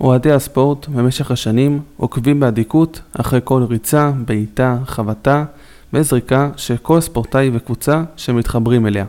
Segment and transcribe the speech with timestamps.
[0.00, 5.44] אוהדי הספורט במשך השנים עוקבים באדיקות אחרי כל ריצה, בעיטה, חבטה
[5.92, 9.04] וזריקה של כל ספורטאי וקבוצה שמתחברים אליה.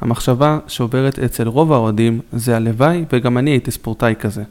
[0.00, 4.42] המחשבה שעוברת אצל רוב האוהדים זה הלוואי וגם אני הייתי ספורטאי כזה.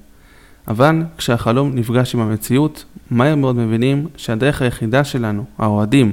[0.67, 6.11] אבל כשהחלום נפגש עם המציאות, מהר מאוד מבינים שהדרך היחידה שלנו, האוהדים,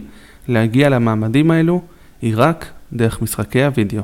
[0.48, 1.82] להגיע למעמדים האלו,
[2.22, 4.02] היא רק דרך משחקי הוידאו.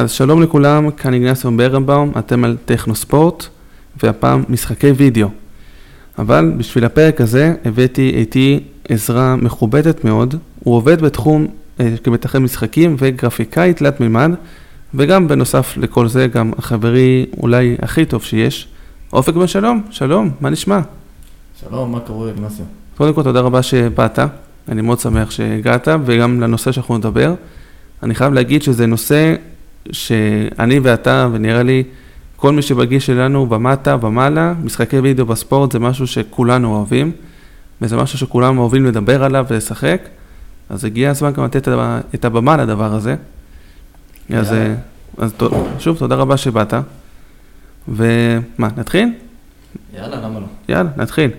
[0.00, 3.46] אז שלום לכולם, כאן איגנסיום ברנבאום, אתם על טכנו ספורט,
[4.02, 5.28] והפעם משחקי וידאו.
[6.18, 11.46] אבל בשביל הפרק הזה הבאתי איתי עזרה מכובדת מאוד, הוא עובד בתחום
[11.80, 14.30] אה, כמתכן משחקים וגרפיקאי תלת מימד,
[14.94, 18.68] וגם בנוסף לכל זה גם החברי אולי הכי טוב שיש,
[19.12, 20.80] אופק בן שלום, שלום, מה נשמע?
[21.60, 22.68] שלום, מה קורה איגנסיום?
[22.96, 24.18] קודם כל תודה רבה שבאת,
[24.68, 27.34] אני מאוד שמח שהגעת, וגם לנושא שאנחנו נדבר.
[28.02, 29.34] אני חייב להגיד שזה נושא
[29.92, 31.84] שאני ואתה, ונראה לי
[32.36, 37.12] כל מי שבגיל שלנו במטה, במעלה, משחקי וידאו בספורט זה משהו שכולנו אוהבים,
[37.82, 40.02] וזה משהו שכולנו אוהבים לדבר עליו ולשחק,
[40.70, 41.68] אז הגיע הזמן גם לתת
[42.14, 43.16] את הבמה לדבר הזה.
[44.34, 44.54] אז,
[45.18, 45.32] אז
[45.78, 46.74] שוב, תודה רבה שבאת.
[47.88, 49.08] ומה, נתחיל?
[49.96, 50.46] יאללה, למה לא?
[50.68, 51.30] יאללה, נתחיל.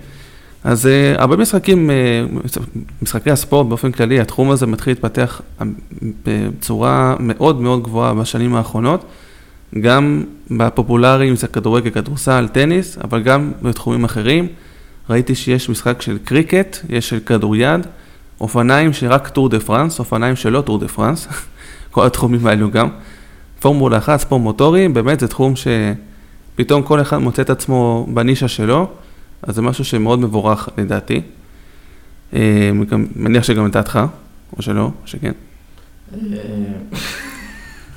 [0.64, 2.58] אז uh, הרבה משחקים, uh,
[3.02, 5.40] משחקי הספורט באופן כללי, התחום הזה מתחיל להתפתח
[6.26, 9.04] בצורה מאוד מאוד גבוהה בשנים האחרונות,
[9.80, 14.48] גם בפופולריים זה כדורגל, כדורסל, טניס, אבל גם בתחומים אחרים.
[15.10, 17.86] ראיתי שיש משחק של קריקט, יש של כדוריד,
[18.40, 21.28] אופניים שרק טור דה פרנס, אופניים שלא טור דה פרנס,
[21.90, 22.88] כל התחומים האלו גם.
[23.60, 28.88] פורמולה אחת, ספורט מוטורי, באמת זה תחום שפתאום כל אחד מוצא את עצמו בנישה שלו.
[29.42, 31.20] אז זה משהו שמאוד מבורך לדעתי.
[32.34, 32.70] אה,
[33.16, 34.00] מניח שגם לדעתך,
[34.56, 35.32] או שלא, או שכן.
[36.14, 36.18] אה,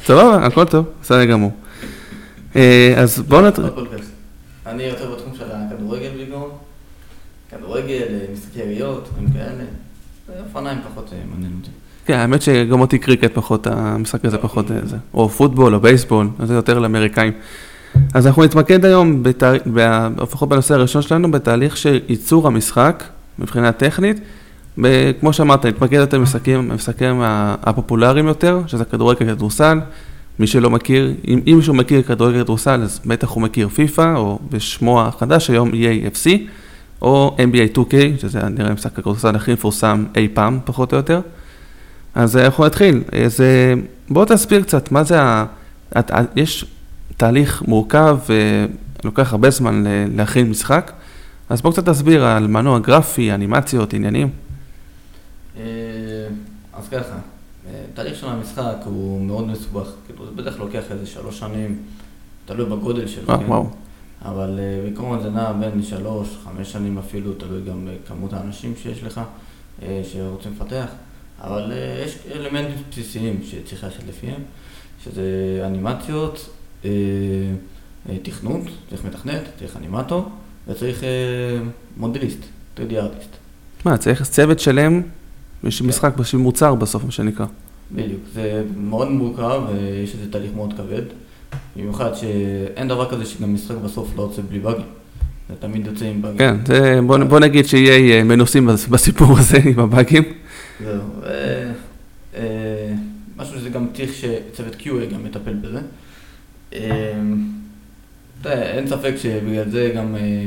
[0.05, 1.51] סבבה, הכל טוב, בסדר גמור.
[2.55, 3.65] אה, אז בואו נתחיל.
[4.65, 6.49] אני יותר בתחום של הכדורגל בעיקרון.
[7.49, 9.63] כדורגל, משחקי יריות, דברים כאלה.
[10.47, 11.71] אופניים פחות מעניין אותי.
[12.05, 14.97] כן, האמת שגם אותי קריקט פחות, המשחק הזה פחות זה.
[15.13, 17.33] או פוטבול או בייסבול, זה יותר לאמריקאים.
[18.13, 19.23] אז אנחנו נתמקד היום,
[20.21, 23.03] לפחות בנושא הראשון שלנו, בתהליך של ייצור המשחק
[23.39, 24.19] מבחינה טכנית.
[25.19, 27.21] כמו שאמרת, נתמקד יותר במשחקים, במשחקים
[27.63, 29.79] הפופולריים יותר, שזה כדורגל כדורסל.
[30.39, 34.39] מי שלא מכיר, אם, אם מישהו מכיר כדורגל כדורסל, אז בטח הוא מכיר פיפא, או
[34.49, 36.29] בשמו החדש היום EAFC,
[37.01, 41.21] או NBA 2K, שזה נראה משחק הכדורסל הכי מפורסם אי פעם, פחות או יותר.
[42.15, 43.03] אז אנחנו נתחיל.
[43.25, 43.43] אז
[44.09, 45.45] בואו תסביר קצת, מה זה ה...
[46.35, 46.65] יש
[47.17, 48.17] תהליך מורכב
[49.03, 49.83] ולוקח הרבה זמן
[50.15, 50.91] להכין משחק.
[51.49, 54.29] אז בואו קצת תסביר על מנוע גרפי, אנימציות, עניינים.
[55.57, 55.63] אה,
[56.73, 57.15] אז ככה,
[57.67, 61.77] אה, תהליך של המשחק הוא מאוד מסובך, כאילו זה כלל לוקח איזה שלוש שנים,
[62.45, 63.45] תלוי בגודל שלו, אה, כן?
[63.45, 63.69] וואו.
[64.25, 69.21] אבל בעיקרון זה נע בין שלוש, חמש שנים אפילו, תלוי גם בכמות האנשים שיש לך,
[70.03, 70.85] שרוצים לפתח,
[71.41, 71.71] אבל
[72.05, 74.41] יש אלמנטים בסיסיים שצריך ללכת לפיהם,
[75.03, 75.23] שזה
[75.65, 76.64] אנימציות, אה, אה,
[78.23, 80.29] תכנות, צריך מתכנת, צריך אנימטור,
[80.67, 81.09] וצריך אה,
[81.97, 82.39] מודליסט,
[82.77, 83.29] 3D ארטיסט.
[83.85, 85.01] מה, צריך צוות שלם
[85.63, 87.45] בשביל משחק, בשביל מוצר בסוף, מה שנקרא.
[87.91, 91.01] בדיוק, זה מאוד מורכב, ויש איזה תהליך מאוד כבד.
[91.75, 94.85] במיוחד שאין דבר כזה שגם משחק בסוף לא יוצא בלי באגים.
[95.49, 96.37] זה תמיד יוצא עם באגים.
[96.37, 100.23] כן, זה, בוא, בוא נגיד שיהיה מנוסים בסיפור הזה עם הבאגים.
[100.83, 101.01] זהו.
[103.37, 105.79] משהו שזה גם צריך שצוות QA גם מטפל בזה.
[106.73, 106.79] אמ,
[108.45, 110.45] אין ספק שבגלל זה גם אה,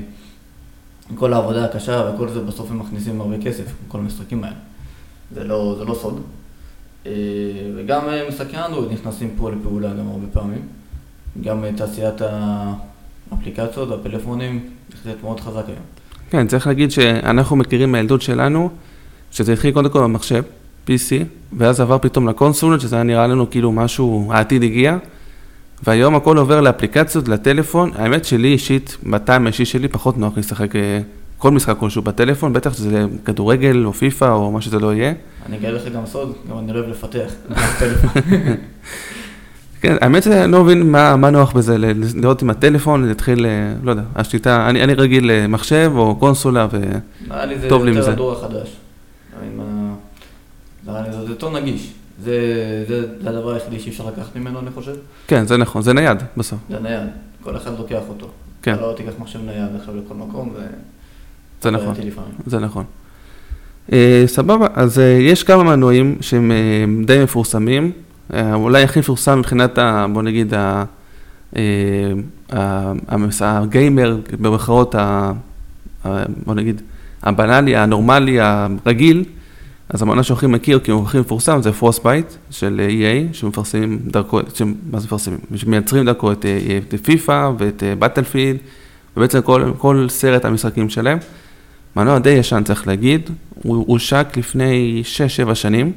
[1.14, 4.56] כל העבודה הקשה וכל זה בסוף הם מכניסים הרבה כסף, כל המשחקים האלה.
[5.34, 6.20] זה לא, זה לא סוד.
[7.06, 7.12] אה,
[7.76, 10.62] וגם אה, משחקי אנדרואיד נכנסים פה לפעולה גם הרבה פעמים.
[11.40, 12.14] גם תעשיית
[13.30, 15.82] האפליקציות והפלאפונים נכנסת מאוד חזק היום.
[16.30, 18.71] כן, צריך להגיד שאנחנו מכירים מהילדות שלנו,
[19.30, 20.42] שזה התחיל קודם כל במחשב,
[20.86, 24.97] PC, ואז עבר פתאום לקונסולות, שזה היה נראה לנו כאילו משהו, העתיד הגיע.
[25.84, 27.91] והיום הכל עובר לאפליקציות, לטלפון.
[27.95, 31.01] האמת שלי אישית, בטעם האישי שלי, פחות נוח לשחק אה,
[31.39, 35.13] כל משחק כלשהו בטלפון, בטח שזה כדורגל או פיפא או מה שזה לא יהיה.
[35.47, 37.33] אני אגלה לך גם סוד, גם אני אוהב לפתח
[39.80, 41.77] כן, האמת שאני לא מבין מה, מה נוח בזה,
[42.15, 46.84] לראות עם הטלפון, להתחיל, אה, לא יודע, השיטה, אני, אני רגיל למחשב או קונסולה וטוב
[46.84, 47.28] לי עם זה.
[47.28, 48.77] נראה לי זה יותר הדור החדש.
[51.24, 51.92] זה יותר נגיש.
[52.24, 52.34] זה,
[52.88, 54.94] זה, זה הדבר היחידי שאי אפשר לקחת ממנו, אני חושב.
[55.26, 56.59] כן, זה נכון, זה נייד בסוף.
[56.70, 57.00] זה נייד,
[57.42, 58.28] כל אחד לוקח אותו.
[58.62, 58.74] כן.
[58.74, 60.59] אתה לא תיקח מחשב נייד עכשיו לכל מקום, ו...
[61.62, 61.94] זה נכון.
[62.47, 62.84] זה נכון.
[63.92, 66.56] אה, סבבה, אז אה, יש כמה מנועים שהם אה,
[67.06, 67.92] די מפורסמים,
[68.34, 70.84] אה, אולי הכי מפורסם מבחינת, ה, בוא נגיד, ה,
[71.56, 71.62] אה,
[72.53, 75.32] ה- המס- הגיימר, במרכאות, ה-
[76.04, 76.82] ה- בוא נגיד,
[77.22, 79.24] הבנאלי, הנורמלי, הרגיל,
[79.88, 82.06] אז המנוע שהכי מכיר, כי הוא הכי מפורסם, זה פרוסט
[82.50, 84.40] של EA, שמפרסמים דרכו,
[84.90, 85.38] מה זה מפרסמים?
[85.56, 88.58] שמייצרים דרכו את, אה, את פיפא ואת בטלפילד,
[89.16, 91.18] ובעצם כל, כל סרט המשחקים שלהם.
[91.96, 93.30] מנוע די ישן צריך להגיד,
[93.62, 95.02] הוא הושק לפני
[95.50, 95.92] 6-7 שנים,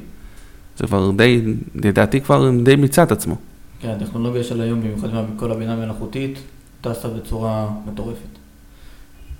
[0.76, 1.42] זה כבר די,
[1.74, 3.36] לדעתי כבר די מיצה את עצמו.
[3.80, 6.38] כן, הטכנולוגיה של היום, במיוחד כל הבינה המלאכותית,
[6.80, 8.38] טסה בצורה מטורפת.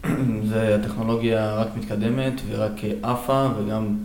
[0.51, 2.73] זה הטכנולוגיה רק מתקדמת ורק
[3.03, 3.97] עפה, וגם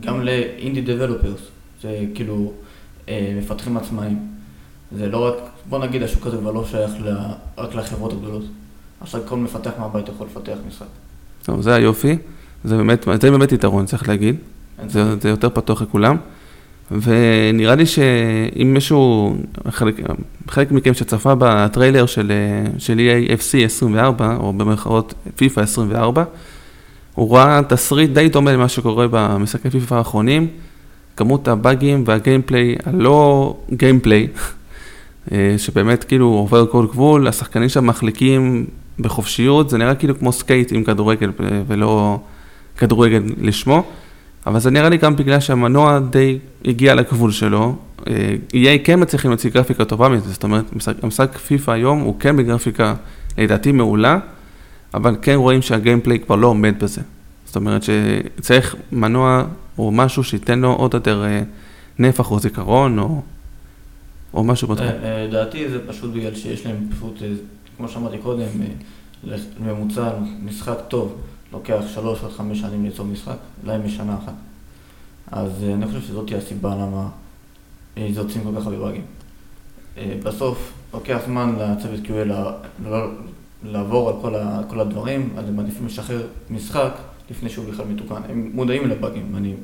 [0.00, 1.40] גם לאינדי דבלופרס,
[1.82, 2.52] זה כאילו
[3.08, 4.18] אה, מפתחים עצמאים.
[4.96, 5.34] זה לא רק,
[5.68, 7.16] בוא נגיד השוק הזה כבר לא שייך ל,
[7.58, 8.44] רק לחברות הגדולות.
[9.00, 10.86] עכשיו כל מפתח מהבית יכול לפתח משחק.
[11.42, 12.16] טוב, זה היופי,
[12.64, 14.36] זה באמת, זה באמת יתרון, צריך להגיד.
[14.86, 15.20] זה.
[15.20, 16.16] זה יותר פתוח לכולם.
[16.90, 19.34] ונראה לי שאם מישהו,
[19.68, 19.94] חלק,
[20.48, 26.24] חלק מכם שצפה בטריילר של, אה, של EA FC 24, או במרכאות FIFA 24,
[27.14, 30.48] הוא ראה תסריט די דומה למה שקורה במשחקי FIFA האחרונים,
[31.16, 34.28] כמות הבאגים והגיימפליי הלא גיימפליי,
[35.32, 38.66] אה, שבאמת כאילו עובר כל גבול, השחקנים שם מחליקים
[38.98, 42.18] בחופשיות, זה נראה כאילו כמו skate עם כדורגל אה, ולא
[42.78, 43.82] כדורגל לשמו.
[44.46, 47.76] אבל זה נראה לי גם בגלל שהמנוע די הגיע לגבול שלו.
[48.08, 50.64] אה, EA כן מצליחים להוציא גרפיקה טובה מזה, זאת אומרת,
[51.02, 52.94] המשחק פיפא היום הוא כן בגרפיקה
[53.38, 54.18] לדעתי מעולה,
[54.94, 57.02] אבל כן רואים שה gameplay כבר לא עומד בזה.
[57.46, 59.44] זאת אומרת שצריך מנוע
[59.78, 61.42] או משהו שייתן לו עוד יותר אה,
[61.98, 63.22] נפח או זיכרון או,
[64.34, 64.86] או משהו בתחום.
[64.86, 67.22] אה, אה, לדעתי זה פשוט בגלל שיש להם פשוט,
[67.76, 68.46] כמו שאמרתי קודם,
[69.60, 70.10] ממוצע
[70.42, 71.16] משחק טוב
[71.52, 74.34] לוקח שלוש עד חמש שנים ליצור משחק, להם בשנה אחת.
[75.32, 77.08] אז אני חושב שזאת הסיבה למה
[77.96, 79.04] אה, יוצאים כל כך הרבה באגים.
[80.22, 82.00] בסוף לוקח זמן לצוות
[82.84, 83.08] לא-
[83.64, 86.90] לעבור על כל, ה, כל הדברים, אז הם מעדיפים לשחרר משחק
[87.30, 88.20] לפני שהוא בכלל מתוקן.
[88.28, 89.54] הם מודעים לבאגים, אני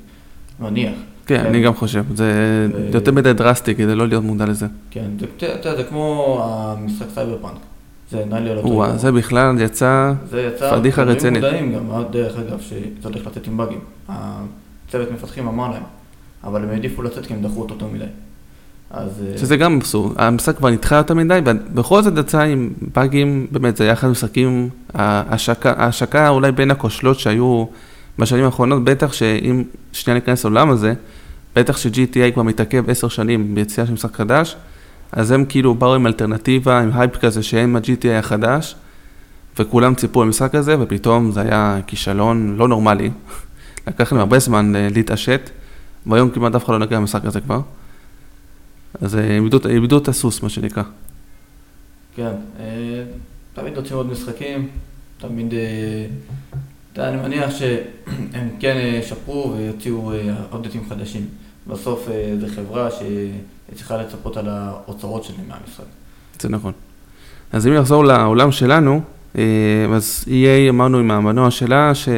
[0.61, 0.95] מניח.
[1.27, 2.33] כן, אני גם חושב, זה
[2.75, 4.67] ו- יותר מדי דרסטי כדי לא להיות מודע לזה.
[4.91, 7.59] כן, זה, אתה יודע, זה כמו המשחק סייבר פאנק.
[8.11, 8.99] זה נראה לי על אותו עיקרון.
[8.99, 11.45] זה בכלל יצא, זה יצא, פדיחה הם רצינית.
[11.45, 13.81] מודעים גם, אה, דרך אגב, שזה הולך לצאת עם באגים.
[14.09, 15.83] הצוות מפתחים אמר להם,
[16.45, 18.05] אבל הם העדיפו לצאת כי הם דחו אותו יותר מדי.
[18.91, 19.25] אז...
[19.27, 23.77] אה, שזה גם אבסורד, המשחק כבר נדחה יותר מדי, ובכל זאת יצא עם באגים, באמת,
[23.77, 27.65] זה היה אחד המשחקים, ההשקה, אולי בין הכושלות שהיו
[28.19, 30.95] בשנים האחרונות, בטח שאם שנייה ניכנס לעולם הזה,
[31.57, 34.57] בטח ש-GTA כבר מתעכב עשר שנים ביציאה של משחק חדש,
[35.13, 38.77] אז הם כאילו באו עם אלטרנטיבה, עם הייפ כזה שהם ה-GTA החדש,
[39.59, 43.11] וכולם ציפו למשחק הזה, ופתאום זה היה כישלון לא נורמלי.
[43.87, 45.51] לקח להם הרבה זמן אה, להתעשת,
[46.07, 47.61] והיום כמעט אף אחד לא נגע במשחק הזה כבר.
[48.95, 49.39] אז אה,
[49.69, 50.83] איבדו, את הסוס, מה שנקרא.
[52.15, 53.03] כן, אה,
[53.55, 54.69] תמיד רוצים עוד משחקים,
[55.19, 55.55] תמיד...
[55.55, 56.07] אה,
[56.93, 60.13] אתה יודע, אני מניח שהם כן ישפרו ויוציאו
[60.53, 61.27] אודטים חדשים.
[61.67, 62.09] בסוף
[62.41, 65.85] זו חברה שצריכה לצפות על האוצרות שלהם מהמשחק.
[66.41, 66.73] זה נכון.
[67.53, 69.01] אז אם נחזור לעולם שלנו,
[69.95, 72.09] אז EA אמרנו עם המנוע שלה, ש...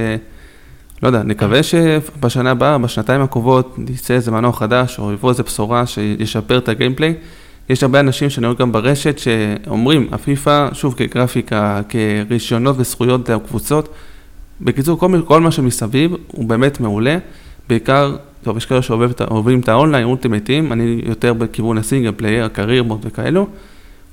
[1.02, 5.87] לא יודע, נקווה שבשנה הבאה, בשנתיים הקרובות, יצא איזה מנוע חדש, או יבוא איזה בשורה
[5.87, 7.14] שישפר את הגיימפליי.
[7.68, 13.88] יש הרבה אנשים שאני רואה גם ברשת שאומרים, הפיפא, שוב כגרפיקה, כרישיונות וזכויות לקבוצות,
[14.61, 17.18] בקיצור, כל, כל מה שמסביב הוא באמת מעולה,
[17.68, 22.12] בעיקר, טוב, יש כאלה שאוהבים את ה online, Ultimate Team, אני יותר בכיוון ה single
[22.16, 23.47] player, ה career mode וכאלו,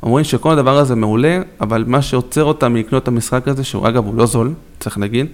[0.04, 4.06] אומרים שכל הדבר הזה מעולה, אבל מה שעוצר אותם מלקנות את המשחק הזה, שהוא אגב
[4.06, 5.26] הוא לא זול, צריך להגיד,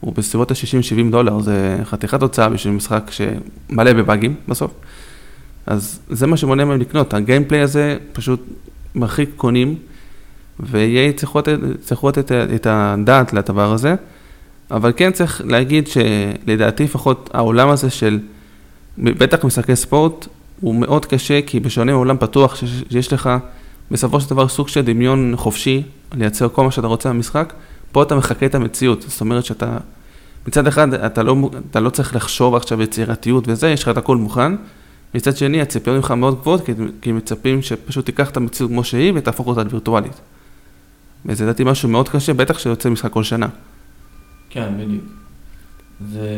[0.00, 4.70] הוא בסביבות ה-60-70 דולר, זה חתיכת הוצאה בשביל משחק שמלא בבאגים בסוף.
[5.66, 8.40] אז זה מה שמונע מהם לקנות, הגיימפליי הזה פשוט
[8.94, 9.74] מרחיק קונים,
[10.60, 11.48] ויהיה צריכות,
[11.80, 13.94] צריכות את, את הדעת לדבר הזה,
[14.70, 18.18] אבל כן צריך להגיד שלדעתי לפחות העולם הזה של,
[18.98, 20.26] בטח משחקי ספורט,
[20.60, 22.54] הוא מאוד קשה, כי בשונה מעולם פתוח,
[22.90, 23.30] שיש לך
[23.90, 25.82] בסופו של דבר סוג של דמיון חופשי,
[26.14, 27.52] לייצר כל מה שאתה רוצה במשחק,
[27.92, 29.78] פה אתה מחקה את המציאות, זאת אומרת שאתה,
[30.46, 34.16] מצד אחד אתה לא, אתה לא צריך לחשוב עכשיו יצירתיות וזה, יש לך את הכל
[34.16, 34.52] מוכן,
[35.14, 39.12] מצד שני הציפיות ממך מאוד גבוהות, כי, כי מצפים שפשוט תיקח את המציאות כמו שהיא
[39.14, 40.20] ותהפוך אותה לווירטואלית.
[41.26, 43.48] וזה לדעתי משהו מאוד קשה, בטח שיוצא משחק כל שנה.
[44.50, 45.04] כן, בדיוק.
[46.12, 46.28] זה...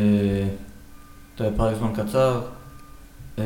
[1.35, 2.41] אתה יודע, פרק זמן קצר,
[3.39, 3.43] אה,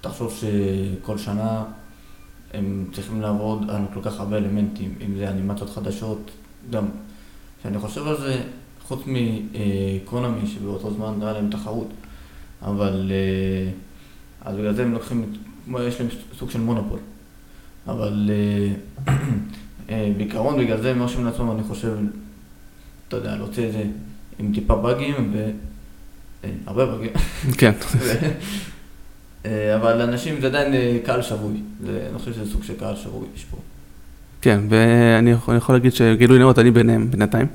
[0.00, 1.64] תחשוב שכל שנה
[2.54, 6.30] הם צריכים לעבוד על כל כך הרבה אלמנטים, אם זה אנימציות חדשות,
[6.70, 6.84] גם,
[7.60, 8.42] כשאני חושב על זה,
[8.82, 11.88] חוץ מקונאמי, שבאותו זמן היה להם תחרות,
[12.62, 13.72] אבל אה,
[14.40, 15.32] אז בגלל זה הם לוקחים,
[15.80, 16.98] יש להם סוג של מונופול,
[17.86, 19.14] אבל אה,
[19.90, 21.96] אה, בעיקרון בגלל זה הם מרשים לעצמם, אני חושב,
[23.08, 23.84] אתה יודע, להוציא את זה
[24.38, 25.34] עם טיפה באגים
[26.64, 27.12] והרבה באגים.
[27.58, 27.72] כן.
[29.76, 33.56] אבל לאנשים זה עדיין קהל שבוי, אני חושב שזה סוג של קהל שבוי יש פה.
[34.42, 37.46] כן, ואני יכול להגיד שגילוי נאות, אני ביניהם בינתיים.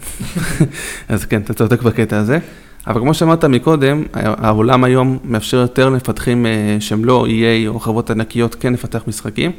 [1.10, 2.40] אז כן, אתה צודק בקטע הזה.
[2.88, 8.10] אבל כמו שאמרת מקודם, העולם היום מאפשר יותר למפתחים אה, שהם לא EA או חברות
[8.10, 9.52] ענקיות כן לפתח משחקים.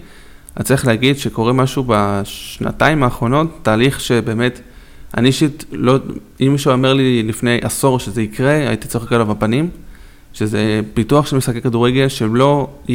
[0.57, 4.61] אז צריך להגיד שקורה משהו בשנתיים האחרונות, תהליך שבאמת,
[5.17, 5.99] אני אישית לא,
[6.41, 9.69] אם מישהו אומר לי לפני עשור שזה יקרה, הייתי צוחק עליו בפנים,
[10.33, 12.91] שזה פיתוח של משחקי כדורגל שהם לא EA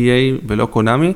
[0.48, 1.14] ולא קונאמי.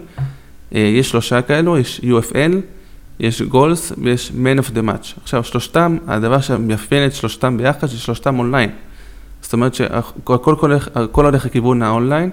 [0.76, 2.77] אה, יש שלושה כאלו, יש UFL,
[3.20, 5.20] יש Goals ויש Man of the Match.
[5.24, 8.70] עכשיו, שלושתם, הדבר שמאפיין את שלושתם ביחד, ששלושתם אונליין.
[9.42, 12.30] זאת אומרת שהכל הולך, הולך לכיוון האונליין,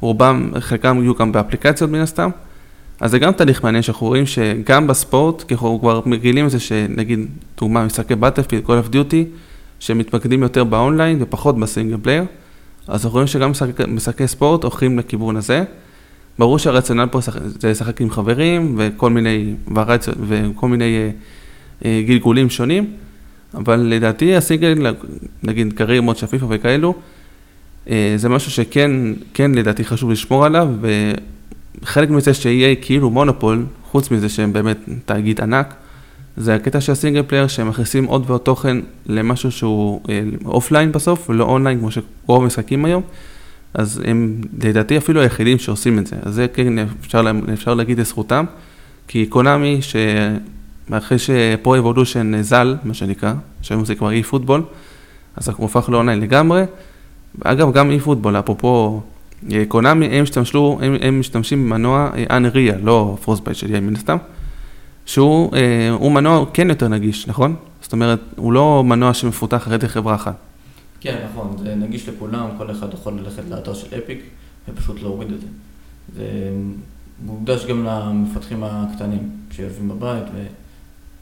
[0.00, 2.30] רובם, חלקם יהיו גם באפליקציות מן הסתם.
[3.00, 6.60] אז זה גם תהליך מעניין שאנחנו רואים שגם בספורט, כי אנחנו כבר מכירים את זה
[6.60, 7.26] שנגיד,
[7.60, 9.24] דוגמה, משחקי Battlefield, Call of Duty,
[9.78, 12.24] שמתמקדים יותר באונליין ופחות ב single player,
[12.88, 15.64] אז אנחנו רואים שגם משחקי, משחקי ספורט הולכים לכיוון הזה.
[16.40, 17.20] ברור שהרציונל פה
[17.60, 21.10] זה לשחק עם חברים וכל מיני וריאציות וכל מיני אה,
[21.84, 22.92] אה, גלגולים שונים,
[23.54, 24.94] אבל לדעתי הסינגל,
[25.42, 26.94] נגיד career mode של פיפ"א וכאלו,
[27.90, 28.90] אה, זה משהו שכן,
[29.34, 30.68] כן לדעתי חשוב לשמור עליו,
[31.82, 35.74] וחלק מזה שיהיה כאילו מונופול, חוץ מזה שהם באמת תאגיד ענק,
[36.36, 40.00] זה הקטע של ה single player שהם מכניסים עוד ועוד תוכן למשהו שהוא
[40.44, 43.02] אופליין בסוף, ולא אונליין כמו שרוב המשחקים היום.
[43.74, 47.22] אז הם לדעתי אפילו היחידים שעושים את זה, אז זה כן אפשר,
[47.52, 48.44] אפשר להגיד לזכותם,
[49.08, 54.62] כי Konami, שאחרי ש Pro Evolution ז"ל, מה שנקרא, שהיום זה כבר eFootball,
[55.36, 56.64] אז הוא הפך לאונליין לגמרי.
[57.44, 59.00] אגב, גם eFootball, אפרופו
[59.68, 64.16] Konami, הם, השתמשו, הם, הם משתמשים במנוע Unreal, לא Frostbite של EA, מן הסתם,
[65.06, 65.50] שהוא
[66.02, 67.54] אה, מנוע כן יותר נגיש, נכון?
[67.82, 70.49] זאת אומרת, הוא לא מנוע שמפותח על ידי חברה אחת.
[71.00, 74.22] כן, נכון, זה נגיש לכולם, כל אחד יכול ללכת לאתר של Epic
[74.68, 75.46] ופשוט להוריד את זה.
[76.16, 76.50] זה
[77.24, 80.24] מוקדש גם למפתחים הקטנים, שיושבים בבית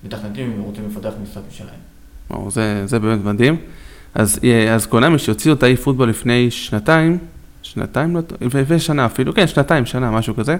[0.02, 1.80] ומתכנתים ורוצים לפתח משחק משלהם.
[2.30, 3.56] או, זה, זה באמת מדהים.
[4.14, 7.18] אז, אה, אז Konami שהוציאו את ה eFootball לפני שנתיים,
[7.62, 10.56] שנתיים, לא, לפני שנה אפילו, כן, שנתיים, שנה, משהו כזה.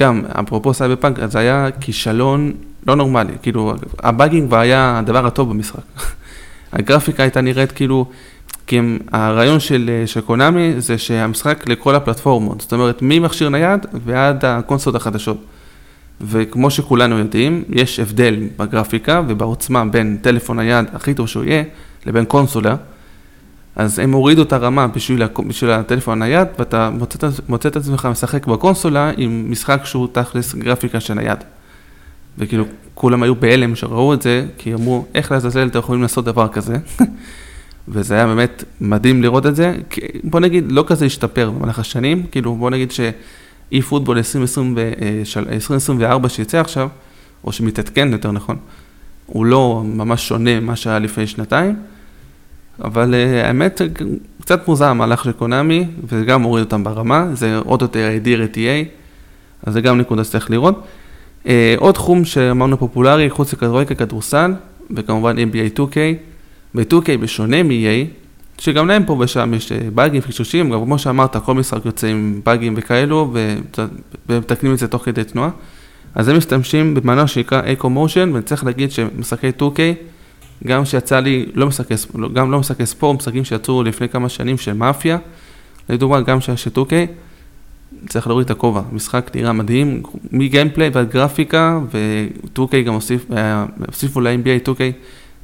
[0.00, 2.52] גם, אפרופו סייבר פאנק, זה היה כישלון
[2.86, 5.82] לא נורמלי, כאילו, ה bugging כבר היה הדבר הטוב במשחק.
[6.72, 8.10] הגרפיקה הייתה נראית כאילו,
[8.70, 13.86] כי הם, הרעיון של, אה, של Konami זה שהמשחק לכל הפלטפורמות, זאת אומרת ממכשיר נייד
[14.04, 15.44] ועד הקונסולות החדשות.
[16.20, 21.62] וכמו שכולנו יודעים, יש הבדל בגרפיקה ובעוצמה בין טלפון נייד הכי טוב שהוא יהיה,
[22.06, 22.76] לבין קונסולה.
[23.76, 26.90] אז הם הורידו את הרמה בשביל, בשביל הטלפון הנייד, ואתה
[27.48, 31.38] מוצא, את עצמך משחק בקונסולה עם משחק שהוא תכלס גרפיקה של נייד.
[32.38, 36.48] וכאילו, כולם היו בהלם שראו את זה, כי אמרו, איך לעזאזל אתם יכולים לעשות דבר
[36.48, 36.76] כזה?
[37.88, 39.76] וזה היה באמת מדהים לראות את זה.
[40.24, 46.88] בוא נגיד, לא כזה השתפר במהלך השנים, כאילו, בוא נגיד שאי פוטבול 2024 שיצא עכשיו,
[47.44, 48.56] או שמתעדכן יותר נכון,
[49.26, 51.76] הוא לא ממש שונה ממה שהיה לפני שנתיים,
[52.84, 53.80] אבל uh, האמת,
[54.40, 58.56] קצת מוזר המהלך של קונאמי, וזה גם מוריד אותם ברמה, זה עוד יותר הדיר את
[58.56, 58.88] EA,
[59.62, 60.82] אז זה גם נקודה שצריך לראות.
[61.44, 64.52] Uh, עוד תחום שאמרנו פופולרי, חוץ לכדורגל, כדורסל,
[64.90, 65.96] וכמובן NBA 2K.
[66.74, 68.06] ב-2K בשונה מ-EA,
[68.58, 72.40] שגם להם פה ושם יש אה, באגים, חישושים, גם כמו שאמרת, כל משחק יוצא עם
[72.44, 73.34] באגים וכאלו,
[74.28, 75.50] ומתקנים את זה תוך כדי תנועה.
[76.14, 79.78] אז הם משתמשים במנוע שנקרא אקו מושן, ואני צריך להגיד שמשחקי 2K,
[80.66, 81.94] גם שיצא לי, לא משחקי,
[82.32, 85.18] גם לא משחקי ספורט, משחקים שיצאו לפני כמה שנים של מאפיה,
[85.88, 86.92] לדוגמה, גם של 2K,
[88.08, 92.98] צריך להוריד את הכובע, משחק נראה מדהים, מ gameplay ועד גרפיקה, ו-2K גם
[93.36, 94.80] אה, הוסיפו ל-NBA 2K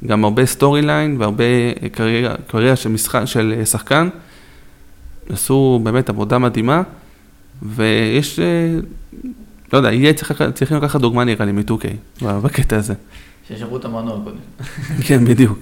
[0.05, 1.43] גם הרבה storyline והרבה
[1.91, 4.09] קריירה, קריירה של, משחק, של שחקן.
[5.29, 6.81] עשו באמת עבודה מדהימה,
[7.63, 8.75] ויש, אה,
[9.73, 12.93] לא יודע, יהיה צריך, צריכים לקחת דוגמה נראה לי מ-2K בקטע הזה.
[13.47, 14.37] שישפרו את המנוע קודם.
[15.07, 15.59] כן, בדיוק.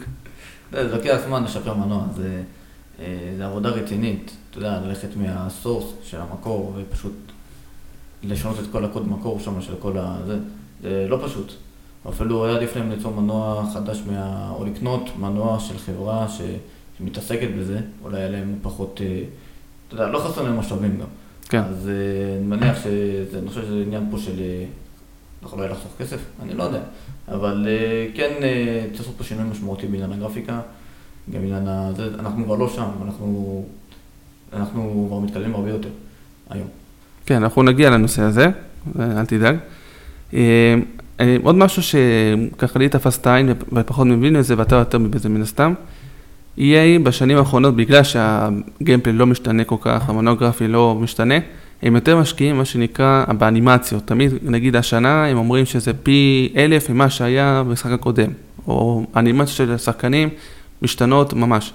[0.72, 2.42] זה לוקח זמן לשפר מנוע, זה,
[3.00, 7.14] אה, זה עבודה רצינית, אתה יודע, ללכת מה source של המקור ופשוט
[8.24, 10.18] לשנות את כל הקוד מקור שם של כל ה...
[10.28, 10.38] זה,
[10.84, 11.54] זה לא פשוט.
[12.10, 14.52] אפילו היה עדיף להם ליצור מנוע חדש מה...
[14.56, 16.42] או לקנות מנוע של חברה ש...
[16.98, 19.24] שמתעסקת בזה, אולי היה להם פחות, אה,
[19.88, 21.08] אתה יודע, לא חסר להם משאבים גם.
[21.50, 21.64] כן.
[21.64, 24.66] אז אה, אני מניח שזה, אני חושב שזה עניין פה של, אה,
[25.44, 26.80] אנחנו לא לחסוך כסף, אני לא יודע,
[27.28, 27.68] אבל
[28.16, 28.32] כן
[28.92, 30.62] צריך לעשות פה שינוי משמעותי בעניין הגרפיקה,
[31.32, 31.92] גם בעניין ה...
[31.96, 33.64] זה, אנחנו כבר לא שם, אנחנו,
[34.54, 35.90] אנחנו כבר מתקדמים הרבה יותר
[36.50, 36.68] היום.
[37.26, 38.48] כן, אנחנו נגיע לנושא הזה,
[39.00, 39.58] אל תדאג.
[41.44, 45.42] עוד משהו שככה לי תפס את העין ופחות מבין את זה, ואתה יותר בזה מן
[45.42, 45.74] הסתם.
[46.58, 46.62] EA
[47.04, 51.36] בשנים האחרונות, בגלל שהגיימפלי לא משתנה כל כך, המונוגרפי לא משתנה,
[51.84, 54.06] הם יותר משקיעים מה שנקרא באנימציות.
[54.06, 58.32] תמיד, נגיד השנה, הם אומרים שזה פי אלף ממה שהיה במשחק הקודם,
[58.68, 60.30] או אנימציות של השחקנים
[60.82, 61.74] משתנות ממש.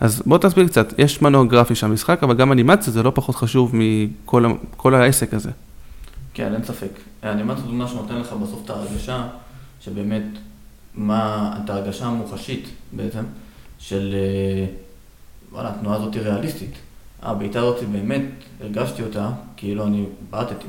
[0.00, 3.36] אז בוא תסביר קצת, יש מנוע גרפי של המשחק, אבל גם אנימציה זה לא פחות
[3.36, 5.50] חשוב מכל העסק הזה.
[6.38, 6.90] כן, אין ספק.
[7.22, 9.28] האנימציה זה מה שנותן לך בסוף את ההרגשה,
[9.80, 10.22] שבאמת,
[10.94, 13.24] מה, את ההרגשה המוחשית בעצם,
[13.78, 14.66] של אה,
[15.52, 16.70] וואלה, התנועה הזאת היא ריאליסטית.
[17.22, 18.22] הבעיטה הזאת באמת,
[18.60, 20.66] הרגשתי אותה, כאילו אני בעטתי.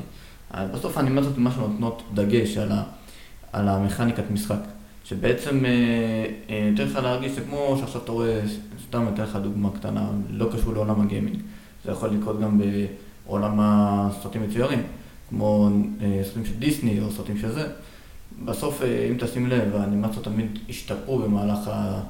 [0.54, 2.82] בסוף האנימציות מה שנותנות דגש על, ה,
[3.52, 4.60] על המכניקת משחק.
[5.04, 5.64] שבעצם
[6.70, 8.40] נותן לך להרגיש, זה כמו שעכשיו אתה רואה,
[8.88, 11.38] סתם אתן לך דוגמה קטנה, לא קשור לעולם הגיימינג.
[11.84, 12.60] זה יכול לקרות גם
[13.26, 14.82] בעולם הסרטים מצוירים,
[15.30, 15.70] כמו
[16.24, 17.66] סרטים של דיסני או סרטים של זה.
[18.44, 22.00] בסוף, אם תשים לב, האנימציות תמיד השתפרו במהלך, ה...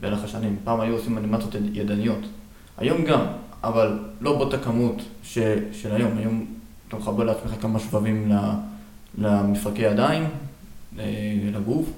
[0.00, 0.56] במהלך השנים.
[0.64, 2.26] פעם היו עושים אנימציות ידניות.
[2.78, 3.20] היום גם,
[3.64, 5.38] אבל לא באותה כמות ש...
[5.72, 6.18] של היום.
[6.18, 6.46] היום
[6.88, 8.32] אתה מחבר לעצמך כמה שבבים
[9.18, 10.24] למפרקי ידיים,
[11.52, 11.90] לגוף.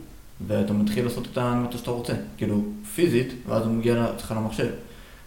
[0.47, 2.63] ואתה מתחיל לעשות את האנימציה שאתה רוצה, כאילו
[2.95, 4.69] פיזית, ואז הוא מגיע אצלך למחשב.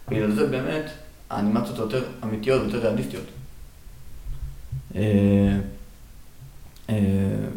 [0.10, 0.86] בגלל זה באמת,
[1.29, 3.24] האנימציות יותר אמיתיות ויותר ריאליסטיות.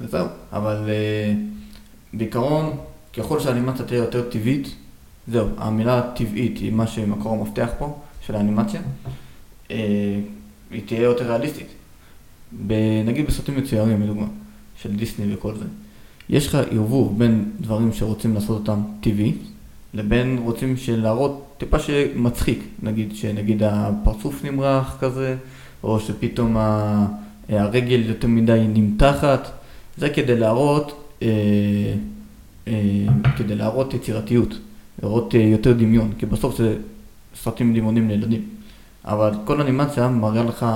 [0.00, 0.76] וזהו, אבל
[2.12, 2.76] בעיקרון,
[3.16, 4.74] ככל שהאנימציה תהיה יותר טבעית,
[5.28, 8.80] זהו, המילה טבעית היא מה שמקור המפתח פה, של האנימציה,
[9.68, 11.66] היא תהיה יותר ריאליסטית.
[13.06, 14.26] נגיד בסרטים מצוירים, לדוגמה,
[14.82, 15.64] של דיסני וכל זה.
[16.28, 19.32] יש לך ערבוב בין דברים שרוצים לעשות אותם טבעי,
[19.94, 25.36] לבין רוצים להראות טיפה שמצחיק, נגיד שנגיד הפרצוף נמרח כזה,
[25.84, 26.56] או שפתאום
[27.48, 29.48] הרגל יותר מדי נמתחת,
[29.96, 31.28] זה כדי להראות, אה,
[32.68, 32.72] אה,
[33.36, 34.54] כדי להראות יצירתיות,
[35.02, 36.76] להראות אה, יותר דמיון, כי בסוף זה
[37.36, 38.48] סרטים דמיונים לילדים.
[39.04, 40.66] אבל כל אנימציה מראה לך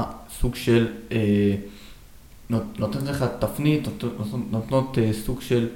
[0.40, 0.88] סוג של
[2.50, 3.88] נותנת לך תפנית,
[4.50, 5.68] נותנות סוג של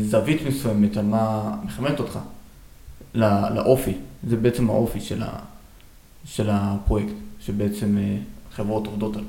[0.00, 2.18] זווית מסוימת על מה מחממת אותך,
[3.54, 3.92] לאופי,
[4.28, 5.00] זה בעצם האופי
[6.24, 7.12] של הפרויקט,
[7.50, 7.96] שבעצם
[8.56, 9.28] חברות עובדות עליו.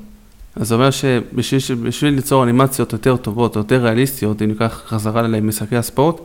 [0.56, 6.20] אז זה אומר שבשביל ליצור אנימציות יותר טובות, יותר ריאליסטיות, אם ניקח חזרה למשחקי הספורט,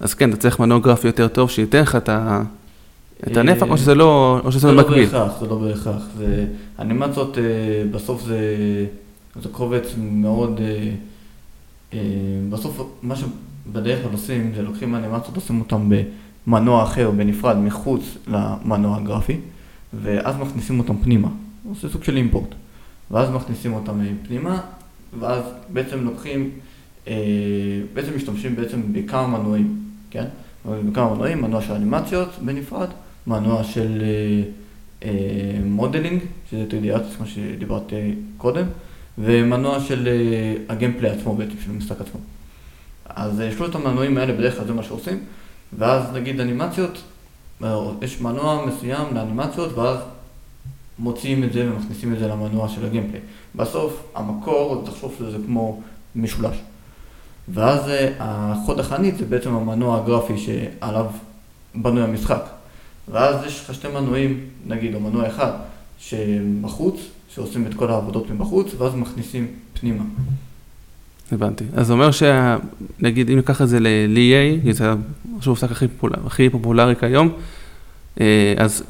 [0.00, 2.42] אז כן, אתה צריך מנוע גרפי יותר טוב, שייתן לך את ה...
[3.26, 5.06] את הנפח, או שזה לא, או שזה מקביל?
[5.06, 6.02] זה לא בהכרח, זה לא בהכרח.
[6.78, 7.38] אנימציות,
[7.90, 8.38] בסוף זה...
[9.42, 10.60] זה קובץ מאוד...
[10.60, 10.90] אה,
[11.94, 11.98] אה,
[12.50, 15.90] בסוף, מה שבדרך כלל עושים, זה לוקחים אנימציות, עושים אותם
[16.46, 19.40] במנוע אחר, בנפרד, מחוץ למנוע הגרפי,
[20.02, 21.28] ואז מכניסים אותם פנימה.
[21.80, 22.54] זה סוג של אימפורט.
[23.10, 24.60] ואז מכניסים אותם פנימה,
[25.20, 26.50] ואז בעצם לוקחים,
[27.08, 27.14] אה,
[27.94, 29.78] בעצם משתמשים בעצם בכמה מנועים,
[30.10, 30.24] כן?
[30.66, 32.88] בכמה מנועים, מנוע של אנימציות בנפרד,
[33.26, 34.02] מנוע של
[35.64, 37.92] modeling, שזה תדיעת, כמו שדיברת
[38.36, 38.66] קודם.
[39.18, 40.08] ומנוע של
[40.68, 42.20] ה gameplay עצמו בעצם, של המשחק עצמו.
[43.06, 45.18] אז שלושת המנועים האלה בדרך כלל זה מה שעושים,
[45.78, 47.02] ואז נגיד אנימציות,
[48.02, 49.98] יש מנוע מסוים לאנימציות, ואז
[50.98, 53.20] מוציאים את זה ומכניסים את זה למנוע של הגיימפליי.
[53.54, 55.80] בסוף, המקור, תחשוב שזה כמו
[56.16, 56.56] משולש.
[57.48, 61.06] ואז החוד החנית זה בעצם המנוע הגרפי שעליו
[61.74, 62.42] בנוי המשחק.
[63.08, 65.52] ואז יש לך שתי מנועים, נגיד, או מנוע אחד,
[65.98, 66.94] שבחוץ,
[67.28, 69.46] שעושים את כל העבודות מבחוץ, ואז מכניסים
[69.80, 70.04] פנימה.
[71.32, 71.64] הבנתי.
[71.74, 74.92] אז זה אומר שנגיד, אם ניקח את זה ל-EA, זה
[75.46, 77.28] המשחק הכי, פופולר, הכי פופולרי כיום,
[78.20, 78.84] אה, אז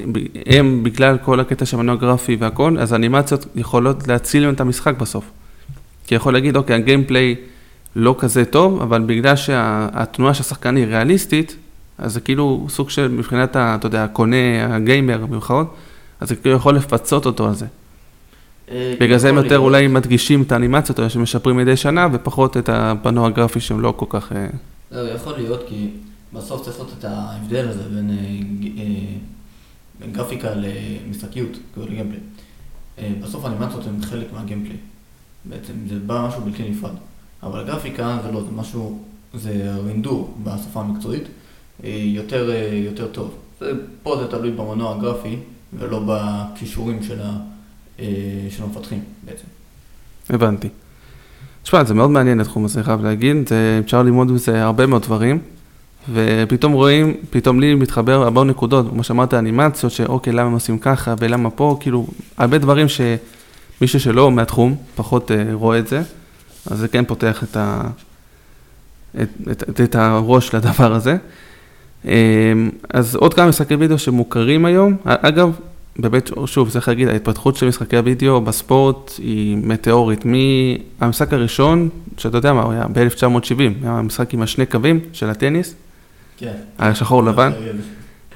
[0.46, 4.96] הם, בגלל כל הקטע של מנוע גרפי והכל, אז האנימציות יכולות להציל להם את המשחק
[4.98, 5.30] בסוף.
[6.06, 7.34] כי יכול להגיד, אוקיי, הגיימפליי
[7.96, 11.56] לא כזה טוב, אבל בגלל שהתנועה של השחקן היא ריאליסטית,
[11.98, 15.64] אז זה כאילו סוג של, מבחינת, אתה יודע, הקונה, הגיימר, במיוחד,
[16.20, 17.66] אז זה כאילו יכול לפצות אותו על זה.
[18.70, 22.68] אה, בגלל זה הם יותר אולי מדגישים את האנימציות האלה שמשפרים מדי שנה, ופחות את
[22.68, 24.32] הפנוע הגרפי שהם לא כל כך...
[24.32, 24.46] אה,
[24.90, 25.90] זה יכול להיות, כי
[26.32, 28.10] בסוף צריך לעשות את ההבדל הזה בין
[28.78, 32.20] אה, גרפיקה למשחקיות, כאילו לגיימפליי.
[33.22, 34.76] בסוף האנימציות הן חלק מהגיימפליי.
[35.44, 36.94] בעצם זה בא משהו בלתי נפרד.
[37.42, 38.98] אבל הגרפיקה זה לא, זה משהו,
[39.34, 41.22] זה רינדור בשפה המקצועית,
[41.84, 43.34] יותר, יותר טוב.
[44.02, 45.36] פה זה תלוי במנוע הגרפי
[45.78, 47.36] ולא בכישורים של ה...
[48.50, 49.46] של המפתחים בעצם.
[50.30, 50.68] הבנתי.
[51.62, 55.38] תשמע, זה מאוד מעניין התחום הזה, חייב להגיד, זה, אפשר ללמוד בזה הרבה מאוד דברים,
[56.12, 61.14] ופתאום רואים, פתאום לי מתחבר הרבה נקודות, כמו שאמרת, אנימציות, שאוקיי, למה הם עושים ככה
[61.18, 62.06] ולמה פה, כאילו,
[62.36, 66.02] הרבה דברים שמישהו שלא מהתחום, פחות אה, רואה את זה,
[66.70, 67.82] אז זה כן פותח את, ה,
[69.22, 71.16] את, את, את, את הראש לדבר הזה.
[72.06, 72.52] אה,
[72.90, 75.56] אז עוד כמה משחקי וידאו שמוכרים היום, אגב,
[75.98, 80.24] באמת, שוב, צריך להגיד, ההתפתחות של משחקי הוידאו בספורט היא מטאורית.
[81.00, 85.74] מהמשחק הראשון, שאתה יודע מה, הוא היה ב-1970, היה המשחק עם השני קווים של הטניס,
[86.36, 86.52] כן.
[86.78, 87.52] היה שחור לבן.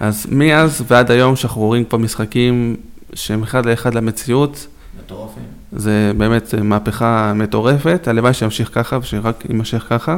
[0.00, 2.76] אז מאז ועד היום שאנחנו רואים כבר משחקים
[3.14, 4.66] שהם אחד לאחד למציאות.
[5.04, 5.42] מטורפים.
[5.72, 10.16] זה באמת מהפכה מטורפת, הלוואי שימשיך ככה ושרק יימשך ככה.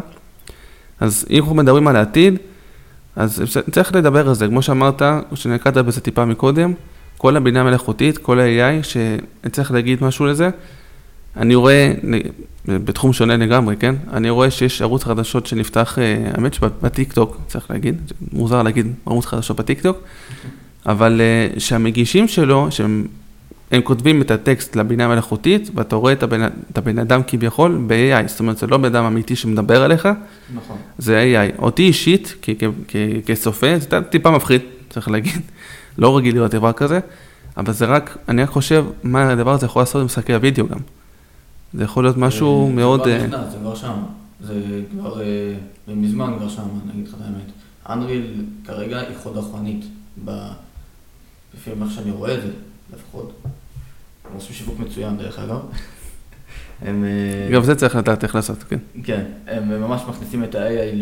[1.01, 2.37] אז אם אנחנו מדברים על העתיד,
[3.17, 5.03] אז צריך לדבר על זה, כמו שאמרת,
[5.35, 6.73] שנקעת בזה טיפה מקודם,
[7.19, 8.87] כל הבינה המלאכותית, כל ה-AI,
[9.47, 10.51] שצריך להגיד משהו לזה,
[11.37, 11.93] אני רואה,
[12.65, 13.95] בתחום שונה לגמרי, כן?
[14.13, 19.57] אני רואה שיש ערוץ חדשות שנפתח, אה, האמת שבטיקטוק, צריך להגיד, מוזר להגיד ערוץ חדשות
[19.57, 19.99] בטיקטוק,
[20.87, 23.07] אבל אה, שהמגישים שלו, שהם
[23.73, 28.29] הם כותבים את הטקסט לבינה המלאכותית, ואתה רואה את הבן, את הבן אדם כביכול ב-AI,
[28.29, 30.09] זאת אומרת, זה לא בן אדם אמיתי שמדבר עליך,
[30.55, 30.77] נכון.
[30.99, 31.63] זה AI.
[31.63, 32.35] אותי אישית,
[33.27, 35.41] כצופה, זה טיפה מפחיד, צריך להגיד.
[35.99, 37.01] לא רגיל לראות דבר כזה,
[37.57, 40.79] אבל זה רק, אני רק חושב מה הדבר הזה יכול לעשות עם משחקי הוידאו גם.
[41.75, 43.05] זה יכול להיות משהו זה מאוד...
[43.05, 44.03] זה כבר נכנס, זה כבר שם.
[44.41, 45.55] זה כבר, אה,
[45.89, 47.53] מזמן כבר שם, אני אגיד לך את האמת.
[47.89, 49.85] אנריל כרגע היא חוד אחרונית,
[51.55, 52.51] לפי מה שאני רואה את זה,
[52.95, 53.33] לפחות.
[54.25, 55.61] הם עושים שיווק מצוין דרך אגב.
[56.83, 57.05] הם...
[57.05, 58.79] אה, גם זה צריך לדעת איך לעשות, כן.
[59.05, 60.97] כן, הם ממש מכניסים את ה-AI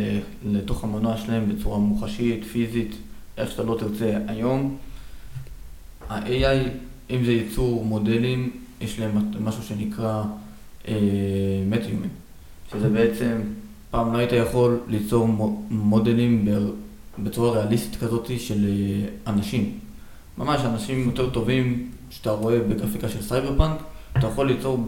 [0.47, 2.97] לתוך המנוע שלהם בצורה מוחשית, פיזית,
[3.41, 4.77] איך שאתה לא תרצה היום.
[6.09, 6.69] ה-AI,
[7.11, 8.51] אם זה ייצור מודלים,
[8.81, 10.23] יש להם משהו שנקרא
[11.69, 13.41] MetaHumans, אה, שזה בעצם,
[13.91, 15.29] פעם לא היית יכול ליצור
[15.71, 16.49] מודלים
[17.19, 19.79] בצורה ריאליסטית כזאת של אה, אנשים.
[20.39, 23.77] ממש אנשים יותר טובים שאתה רואה בגרפיקה של סייבר פאנק,
[24.19, 24.87] אתה יכול ליצור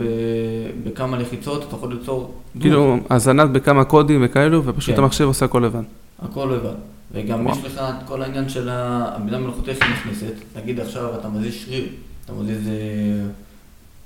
[0.84, 2.34] בכמה לחיצות, אתה יכול ליצור...
[2.60, 5.02] כאילו, הזנת בכמה קודים וכאלו, ופשוט כן.
[5.02, 5.82] המחשב עושה הכל לבד.
[6.22, 6.74] הכל לבד.
[7.12, 11.88] וגם יש לך את כל העניין של הבינה המלאכותית שנכנסת, נגיד עכשיו אתה מזיז שריר,
[12.24, 12.68] אתה מזיז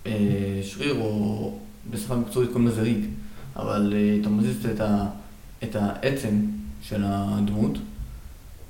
[0.07, 1.59] אה, שריר או
[1.91, 3.05] בשפה מקצועית קוראים לזה ריג,
[3.57, 5.07] אבל אה, אתה מזיז את, ה,
[5.63, 6.41] את העצם
[6.83, 7.79] של הדמות,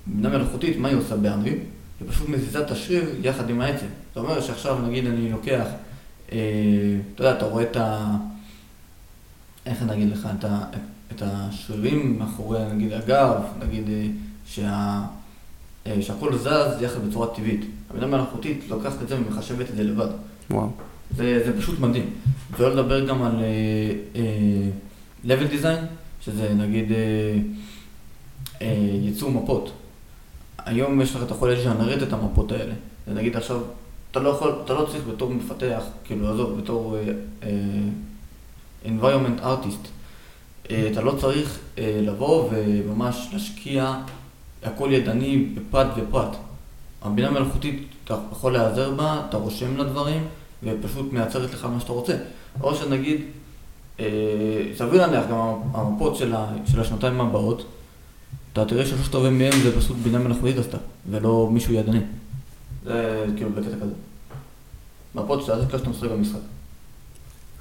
[0.06, 1.58] בינה מלאכותית, מה היא עושה באנרי?
[2.00, 3.86] היא פשוט מזיזה את השריר יחד עם העצם.
[4.14, 5.66] זאת אומרת שעכשיו נגיד אני לוקח,
[6.32, 6.38] אה,
[7.14, 8.16] אתה יודע, אתה רואה את ה...
[9.66, 10.64] איך אני אגיד לך, את, ה,
[11.14, 14.06] את השרירים מאחורי נגיד הגב, נגיד אה,
[14.46, 15.02] שה,
[15.86, 17.60] אה, שהכל זז יחד בצורה טבעית.
[17.90, 20.08] הבינה מלאכותית לוקחת את זה ומחשבת את זה לבד.
[20.50, 20.68] וואו.
[21.16, 22.10] זה, זה פשוט מדהים.
[22.58, 25.86] ולא לדבר גם על uh, uh, level design,
[26.20, 26.94] שזה נגיד uh,
[28.58, 28.64] uh,
[29.02, 29.72] ייצור מפות.
[30.58, 32.74] היום יש לך, אתה יכול לג'נרט את המפות האלה.
[33.06, 33.60] זה נגיד עכשיו,
[34.10, 39.86] אתה לא יכול, אתה לא צריך בתור מפתח, כאילו עזוב, בתור uh, uh, environment artist,
[40.64, 43.94] uh, אתה לא צריך uh, לבוא וממש להשקיע
[44.66, 46.36] הכל ידני בפרט ופרט.
[47.02, 50.24] הבינה מלאכותית, אתה יכול להיעזר בה, אתה רושם לה דברים,
[50.62, 52.16] ופשוט מייצרת לך מה שאתה רוצה.
[52.60, 53.20] או שנגיד,
[54.00, 54.06] אה,
[54.76, 55.38] סביר להניח גם
[55.74, 57.66] המפות של, ה, של השנתיים הבאות,
[58.52, 60.78] אתה תראה ששלושת רבעי מהם זה פשוט בינה מלאכותית עשתה,
[61.10, 62.00] ולא מישהו ידני.
[62.84, 63.92] זה כאילו בקטע כזה.
[65.14, 66.38] מפות שאתה תקרא שאתה משחק במשחק.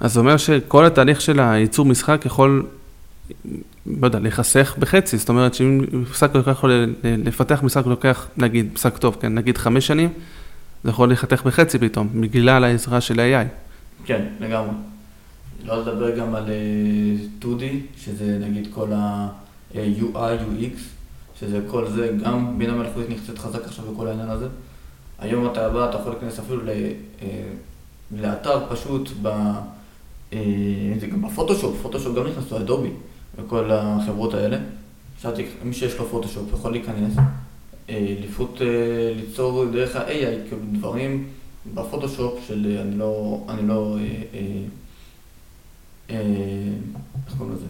[0.00, 2.66] אז זה אומר שכל התהליך של הייצור משחק יכול,
[3.86, 6.64] לא יודע, להיחסך בחצי, זאת אומרת שאם משחק לוקח,
[7.04, 10.12] לפתח משחק לוקח, נגיד, משחק טוב, כן, נגיד חמש שנים,
[10.84, 13.46] זה יכול להיחתך בחצי פתאום, בגלל העזרה של ה-AI.
[14.04, 14.70] כן, לגמרי.
[15.64, 16.44] לא לדבר גם על
[17.42, 20.78] 2D, אה, שזה נגיד כל ה-UI, UX,
[21.40, 24.46] שזה כל זה, גם בינה מלאכותית נכנסת חזק עכשיו בכל העניין הזה.
[25.18, 26.92] היום אתה בא, אתה יכול להיכנס אפילו אה,
[28.20, 29.26] לאתר פשוט, ב,
[30.32, 30.38] אה,
[31.00, 32.90] זה גם בפוטושופ, פוטושופ גם נכנסו, אדובי,
[33.36, 34.58] וכל החברות האלה.
[35.22, 37.14] שאלתי, מי שיש לו פוטושופ יכול להיכנס,
[37.88, 38.60] לפחות
[39.16, 41.26] ליצור דרך ה-AI, כאילו דברים
[41.74, 44.40] בפוטושופ של אה, אני לא, אני לא, אה,
[46.10, 46.16] אה,
[47.26, 47.66] איך קוראים לזה?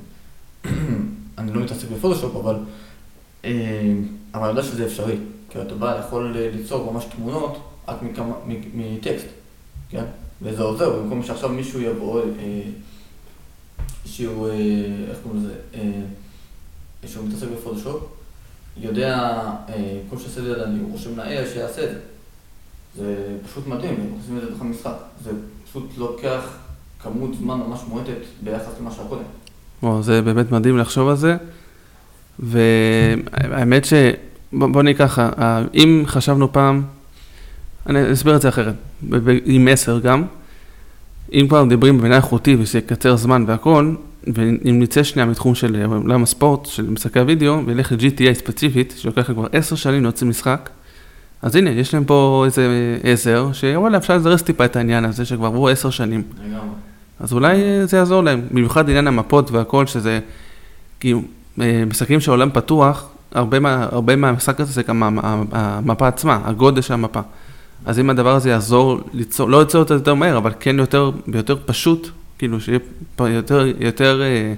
[1.39, 2.57] אני לא מתעסק בפוטושופ, אבל
[4.35, 5.17] אבל אני יודע שזה אפשרי.
[5.51, 7.97] כי אתה בא, יכול ליצור ממש תמונות רק
[8.75, 9.27] מטקסט,
[9.89, 10.05] כן?
[10.43, 12.23] וזה עוזר, במקום שעכשיו מישהו יבוא,
[14.05, 14.49] שהוא,
[15.11, 15.55] איך קוראים לזה?
[17.07, 18.03] שהוא מתעסק בפוטושופ,
[18.77, 19.41] יודע,
[20.11, 21.99] כל שעושה את זה, אני רושם ל-AI שיעשה את זה.
[22.97, 24.95] זה פשוט מדהים, הם עושים את זה בתוך המשחק.
[25.25, 25.31] זה
[25.69, 26.57] פשוט לוקח
[27.03, 29.23] כמות זמן ממש מועטת ביחס למה שהיה קודם.
[29.83, 31.37] או, זה באמת מדהים לחשוב על זה.
[32.39, 33.93] והאמת ש...
[34.53, 35.31] בוא נהיה ככה,
[35.75, 36.83] אם חשבנו פעם,
[37.87, 38.75] אני אסביר את זה אחרת,
[39.45, 40.25] עם מסר גם,
[41.33, 43.95] אם כבר מדברים בבינה איכותי ושיקצר זמן והכל,
[44.27, 49.47] ואם נצא שנייה מתחום של עולם הספורט, של משחקי הוידאו, וילך ל-GTA ספציפית, שלוקח כבר
[49.53, 50.71] עשר שנים להוציא משחק,
[51.43, 55.47] אז הנה, יש להם פה איזה עזר, שוואלה, אפשר לזרז טיפה את העניין הזה, שכבר
[55.47, 56.23] עברו עשר שנים.
[56.45, 56.59] לגמרי.
[57.21, 60.21] אז אולי אה, זה יעזור להם, במיוחד עניין המפות והכל, שזה,
[61.01, 61.15] כי
[61.61, 65.19] אה, משחקים של עולם פתוח, הרבה, מה, הרבה מהמשחק הזה זה גם
[65.53, 67.21] המפה עצמה, הגודל של המפה.
[67.87, 71.11] אז אם הדבר הזה יעזור ליצור, לא ליצור את זה יותר מהר, אבל כן יותר,
[71.35, 72.79] יותר פשוט, כאילו שיהיה
[73.21, 74.55] יותר, יותר, אה,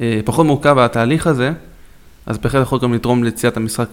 [0.00, 1.52] אה, פחות מורכב התהליך הזה,
[2.26, 3.88] אז בהחלט יכול גם לתרום ליציאת המשחק,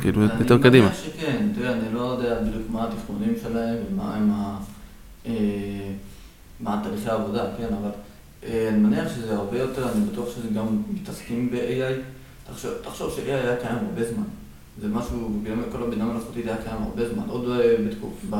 [0.00, 0.86] כאילו, יותר קדימה.
[0.86, 4.58] אני מניח שכן, תראה, אני לא יודע בדיוק מה התכנונים שלהם ומה הם ה...
[5.26, 5.32] אה,
[6.60, 7.90] מה תהליכי העבודה, כן, אבל
[8.44, 12.00] אה, אני מניח שזה הרבה יותר, אני בטוח שזה גם מתעסקים ב-AI.
[12.52, 14.41] תחשוב, תחשוב ש-AI היה קיים הרבה זמן.
[14.80, 15.40] זה משהו,
[15.72, 18.36] כל הבינה מלאכותית היה קיים הרבה זמן, עוד אה, בתקוף, ב...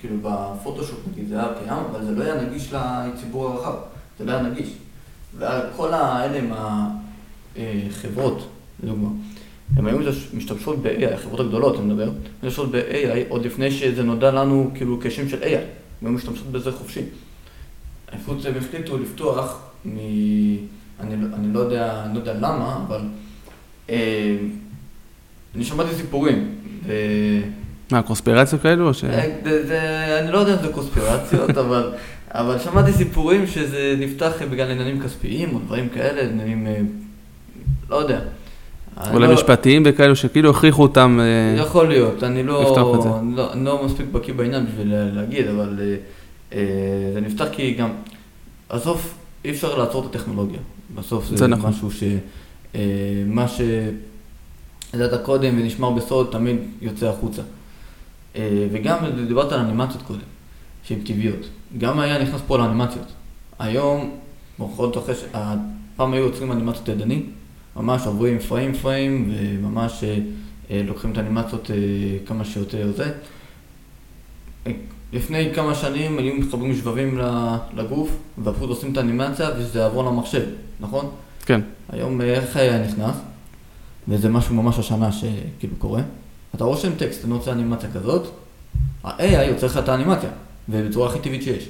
[0.00, 3.74] כאילו בפוטושופ נגיד זה היה קיים, אבל זה לא היה נגיש לציבור הרחב,
[4.18, 4.68] זה לא היה נגיש.
[5.36, 6.52] וכל האלה עם
[7.56, 8.48] החברות,
[8.82, 9.08] לדוגמה,
[9.76, 9.98] הן היו
[10.34, 15.28] משתמשות ב-AI, החברות הגדולות, אני מדבר, משתמשות ב-AI עוד לפני שזה נודע לנו כאילו כשם
[15.28, 15.62] של AI, הן
[16.02, 17.02] היו משתמשות בזה חופשי.
[18.24, 19.98] פשוט הם החליטו לפתוח מ...
[21.00, 23.00] אני, לא, אני לא יודע, אני לא יודע למה, אבל
[23.90, 24.36] אה,
[25.54, 26.48] אני שמעתי סיפורים.
[26.86, 26.92] ו...
[27.92, 29.04] מה, קונספירציות כאלו או ש...
[29.04, 31.92] אה, אני לא יודע אם זה קונספירציות, אבל,
[32.30, 36.76] אבל שמעתי סיפורים שזה נפתח בגלל עניינים כספיים או דברים כאלה, עניינים, אה,
[37.90, 38.20] לא יודע.
[39.12, 39.34] אולי לא...
[39.34, 42.76] משפטיים וכאלו שכאילו הכריחו אותם אה, יכול להיות, אני לא,
[43.36, 45.80] לא, לא מספיק בקיא בעניין בשביל להגיד, אבל
[46.52, 46.58] אה,
[47.14, 47.90] זה נפתח כי גם,
[48.68, 50.58] עזוב, אי אפשר לעצור את הטכנולוגיה.
[50.94, 51.70] בסוף זה, זה נכון.
[51.70, 52.02] משהו ש...
[52.74, 52.80] אה,
[53.26, 53.48] מה
[54.92, 57.42] שידעת קודם ונשמר בסוד תמיד יוצא החוצה.
[58.36, 58.96] אה, וגם
[59.28, 60.20] דיברת על אנימציות קודם,
[60.82, 61.48] שהן טבעיות.
[61.78, 63.06] גם היה נכנס פה לאנימציות.
[63.58, 64.18] היום,
[64.58, 65.24] בכל אחרי ש...
[65.96, 67.22] פעם היו יוצרים אנימציות ידני,
[67.76, 70.04] ממש עוברים פריים פריים וממש
[70.70, 71.70] אה, לוקחים את האנימציות
[72.26, 73.12] כמה שיותר זה.
[75.12, 77.18] לפני כמה שנים היו מתחברים שבבים
[77.74, 78.10] לגוף,
[78.44, 80.42] ופשוט עושים את האנימציה וזה יעבור למחשב,
[80.80, 81.10] נכון?
[81.46, 81.60] כן.
[81.88, 83.16] היום איך היה נכנס,
[84.08, 86.02] וזה משהו ממש השנה שכאילו קורה.
[86.54, 88.26] אתה רושם טקסט, אני רוצה אנימציה כזאת,
[89.04, 90.30] ה-AI יוצר לך את האנימציה,
[90.68, 91.68] ובצורה הכי טבעית שיש.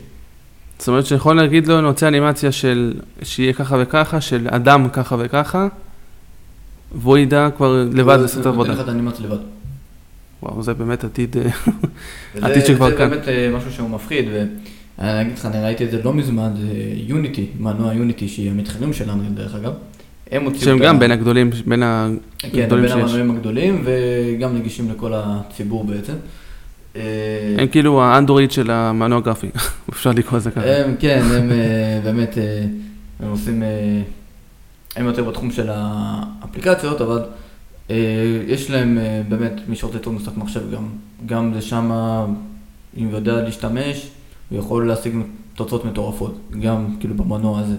[0.78, 5.16] זאת אומרת שיכול להגיד לו, אני רוצה אנימציה של, שיהיה ככה וככה, של אדם ככה
[5.18, 5.68] וככה,
[6.94, 8.68] והוא ידע כבר לבד לעשות את העבודה.
[8.70, 9.38] הוא נותן לך את האנימציה לבד.
[10.42, 11.36] וואו, זה באמת עתיד,
[12.42, 13.08] עתיד שכבר כאן.
[13.08, 16.52] זה באמת אה, משהו שהוא מפחיד, ואני אגיד לך, אני ראיתי את זה לא מזמן,
[16.56, 19.72] זה יוניטי, מנוע יוניטי, שהיא המתחרים שלנו דרך אגב.
[20.32, 22.52] הם הוציאו שהם גם בין הגדולים, בין הגדולים שיש.
[22.52, 26.14] כן, בין המנועים הגדולים, וגם נגישים לכל הציבור בעצם.
[26.96, 27.02] אה,
[27.58, 29.50] הם כאילו האנדרואיד של המנוע גרפי,
[29.92, 30.66] אפשר לקרוא לזה ככה.
[30.66, 32.38] הם, כן, הם אה, באמת,
[33.20, 33.62] הם עושים,
[34.96, 37.22] הם יותר בתחום של האפליקציות, אבל...
[37.90, 40.88] אה, יש להם אה, באמת, מי שרוצה לטעות משחק מחשב גם,
[41.26, 41.90] גם זה שם,
[42.96, 44.10] אם הוא יודע להשתמש,
[44.50, 45.14] הוא יכול להשיג
[45.54, 47.76] תוצאות מטורפות, גם כאילו במנוע הזה.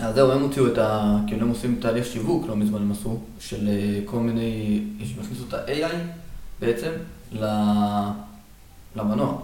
[0.00, 1.16] אה, אז זהו, הם הוציאו את ה...
[1.26, 3.68] כאילו הם עושים תהליך שיווק, לא מזמן הם עשו, של
[4.04, 4.80] כל מיני...
[5.20, 5.94] הכניסו את ה-AI
[6.60, 6.90] בעצם
[8.96, 9.40] למנוע.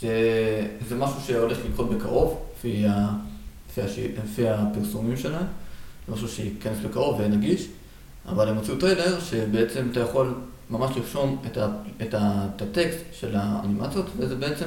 [0.00, 0.10] זה,
[0.88, 3.08] זה משהו שהולך לקרות בקרוב, לפי, ה,
[3.70, 5.46] לפי, הש, לפי הפרסומים שלהם.
[6.08, 7.68] משהו שייכנס בקרוב ויהיה נגיש,
[8.28, 10.34] אבל הם הוציאו טריילר שבעצם אתה יכול
[10.70, 11.68] ממש לרשום את, ה,
[12.02, 14.66] את, ה, את הטקסט של האנימציות, וזה בעצם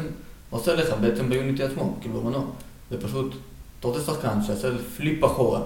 [0.49, 2.43] עושה לך בעצם ב Unity עצמו, כאילו במנוע.
[2.91, 3.35] זה פשוט,
[3.81, 5.61] אתה רוצה שחקן שיעשה flip אחורה,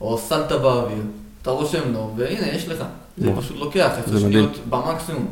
[0.00, 1.02] או סלטה באוויר,
[1.42, 2.84] אתה רושם לו, והנה, יש לך.
[3.18, 5.30] זה פשוט לוקח עשר שניות במקסימום.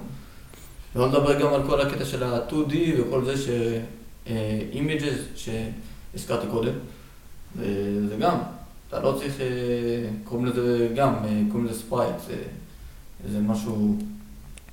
[0.96, 3.48] לא נדבר גם על כל הקטע של ה-2D וכל זה ש...
[4.72, 6.72] images שהזכרתי קודם,
[7.56, 8.38] וזה גם,
[8.88, 9.46] אתה לא צריך, אה,
[10.24, 12.36] קוראים לזה גם, אה, קוראים לזה sprite, זה,
[13.32, 13.96] זה משהו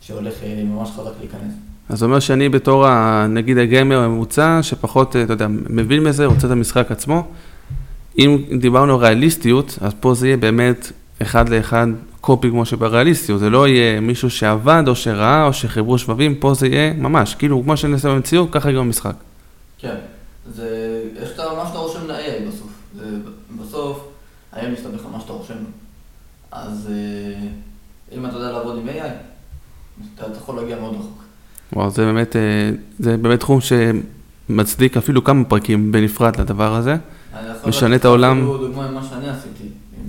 [0.02, 1.54] שהולך אה, ממש חזק להיכנס.
[1.90, 2.86] אז זה אומר שאני בתור,
[3.28, 7.28] נגיד הגיימר הממוצע, שפחות, אתה יודע, מבין מזה, רוצה את המשחק עצמו.
[8.18, 11.88] אם דיברנו על ריאליסטיות, אז פה זה יהיה באמת אחד לאחד
[12.22, 16.68] copy כמו שבריאליסטיות, זה לא יהיה מישהו שעבד או שראה או שחיברו שבבים, פה זה
[16.68, 19.16] יהיה ממש, כאילו כמו שאני עושה במציאות, ככה גם במשחק.
[19.78, 19.96] כן,
[20.56, 22.70] זה, יש את מה שאתה רושם ל-AI בסוף.
[23.62, 24.08] בסוף,
[24.52, 25.54] היום מסתבך על מה שאתה רושם.
[26.52, 27.48] אז אה,
[28.18, 29.10] אם אתה יודע לעבוד עם AI,
[30.16, 31.24] אתה יכול להגיע מאוד רחוק.
[31.74, 36.96] וואו, זה באמת, אה, זה באמת תחום שמצדיק אפילו כמה פרקים בנפרד לדבר הזה.
[37.34, 38.38] אני יכול משנה לתת את העולם.
[38.38, 39.64] אפילו דוגמה ממה שאני עשיתי.
[39.64, 40.02] אה,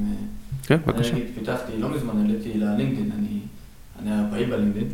[0.67, 1.13] כן, אני בבקשה.
[1.13, 3.39] נגיד פיתחתי, לא מזמן העליתי ללינקדאין, אני
[4.03, 4.89] אני היה פעיל בלינקדאין,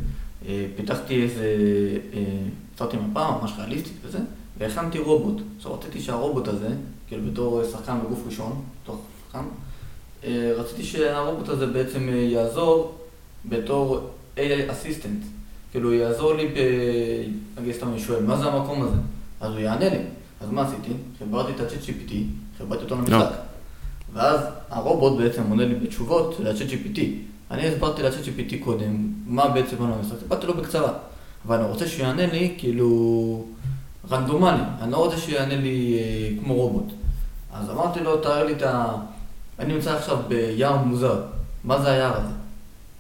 [0.49, 1.47] אה, פיתחתי איזה,
[2.75, 4.19] יצרתי מפה ממש ריאליסטית וזה,
[4.59, 5.43] והכנתי רובוט.
[5.57, 6.69] עכשיו רציתי שהרובוט הזה,
[7.09, 9.45] כאילו בתור שחקן בגוף ראשון, בתור שחקן,
[10.57, 12.99] רציתי שהרובוט הזה בעצם יעזור
[13.45, 15.25] בתור AI אסיסטנט.
[15.75, 18.97] כאילו יעזור לי, ב- נגיד סתם אני שואל, מה זה המקום הזה?
[19.41, 19.99] אז הוא יענה לי.
[20.41, 20.93] אז מה עשיתי?
[21.19, 22.13] חיברתי את ה-chat GPT,
[22.59, 23.33] חיברתי אותו למשחק.
[24.13, 27.01] ואז הרובוט בעצם עונה לי בתשובות ל-chat GPT.
[27.51, 30.93] אני הסברתי ל-chat GPT קודם, מה בעצם עונה למשחק, סיפרתי לו בקצרה.
[31.47, 33.45] אבל אני רוצה שהוא יענה לי כאילו
[34.11, 36.93] רנדומלי, אני לא רוצה שהוא יענה לי אה, כמו רובוט.
[37.55, 38.95] אז אמרתי לו, תראה לי את ה...
[39.59, 41.23] אני נמצא עכשיו ביער מוזר,
[41.65, 42.33] מה זה היער הזה?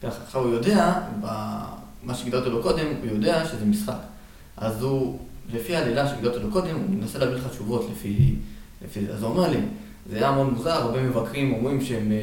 [0.02, 0.92] ככה, עכשיו הוא יודע,
[2.04, 3.94] במה שגידרתי לו קודם, הוא יודע שזה משחק.
[4.56, 5.18] אז הוא,
[5.52, 8.34] לפי העלילה שגידרתי לו קודם, הוא מנסה להביא לך תשובות לפי,
[8.84, 9.00] לפי.
[9.12, 9.58] אז הוא אומר לי,
[10.10, 12.16] זה היה מאוד מוזר, הרבה מבקרים אומרים שהם אה,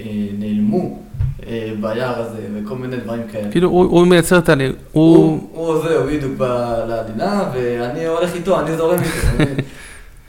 [0.00, 0.98] אה, נעלמו
[1.46, 3.50] אה, ביער הזה, וכל מיני דברים כאלה.
[3.52, 4.54] כאילו, הוא הוא מייצר את ה...
[4.92, 5.16] הוא...
[5.16, 6.40] הוא, הוא זהו, בדיוק
[6.88, 9.52] לעלילה, ואני הולך איתו, אני זורם איתו.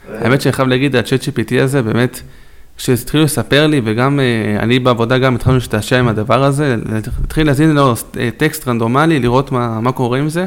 [0.20, 2.20] האמת שאני חייב להגיד, ה-chat GPT הזה, באמת,
[2.76, 6.76] כשהתחילו לספר לי, וגם אה, אני בעבודה גם התחלנו להשתעשע עם הדבר הזה,
[7.24, 10.46] התחיל להזין לו אה, טקסט רנדומלי, לראות מה, מה קורה עם זה,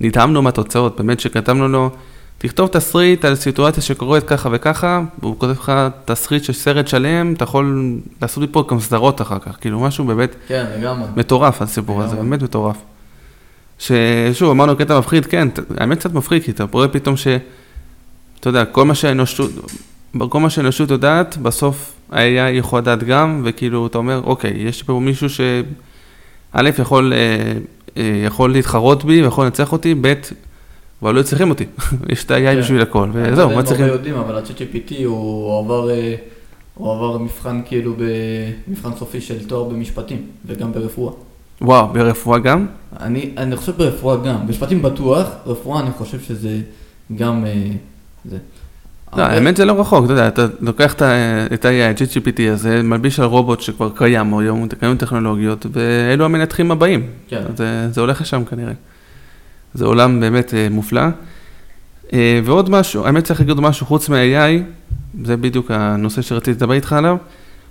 [0.00, 1.90] נדהמנו מהתוצאות, באמת שכתבנו לו,
[2.38, 5.72] תכתוב תסריט על סיטואציה שקורית ככה וככה, והוא כותב לך
[6.04, 10.34] תסריט של סרט שלם, אתה יכול לעשות מפה גם סדרות אחר כך, כאילו משהו באמת
[10.48, 11.08] כן, לגמרי.
[11.16, 12.28] מטורף הסיפור הזה, לגמרי.
[12.28, 12.76] באמת מטורף.
[13.78, 17.26] ששוב, אמרנו קטע מפחיד, כן, האמת קצת מפחיד, כי אתה רואה פתאום ש...
[18.40, 19.50] אתה יודע, כל מה שהאנושות,
[20.28, 25.00] כל מה שהאנושות יודעת, בסוף ה-AI יכול לדעת גם, וכאילו, אתה אומר, אוקיי, יש פה
[25.00, 25.40] מישהו ש...
[26.52, 27.52] א', יכול, אה,
[27.96, 30.14] אה, יכול להתחרות בי ויכול לנצח אותי, ב',
[31.02, 31.64] אבל לא צריכים אותי,
[32.12, 32.60] יש את ה-AI כן.
[32.60, 33.86] בשביל הכל, לא וזהו, מה צריכים?
[33.86, 34.58] יודעים, אבל ה-chat
[34.90, 36.14] GPT הוא עבר, אה,
[36.74, 41.12] הוא עבר מבחן כאילו במבחן סופי של תואר במשפטים, וגם ברפואה.
[41.60, 42.66] וואו, ברפואה גם?
[43.00, 46.60] אני, אני חושב ברפואה גם, משפטים בטוח, רפואה אני חושב שזה
[47.16, 47.66] גם אה,
[48.24, 48.38] זה.
[49.16, 52.82] לא, האמת זה לא רחוק, אתה יודע, אתה לוקח את ה- את ה-AI, GPT הזה,
[52.82, 57.06] מלביש על רובוט שכבר קיים היום, קיים טכנולוגיות, ואלו המנתחים הבאים.
[57.28, 57.42] כן.
[57.56, 58.72] זה, זה הולך לשם כנראה.
[59.74, 61.02] זה עולם באמת אה, מופלא.
[62.12, 64.62] אה, ועוד משהו, האמת צריך להגיד משהו, חוץ מה-AI,
[65.24, 67.16] זה בדיוק הנושא שרציתי לדבר איתך עליו,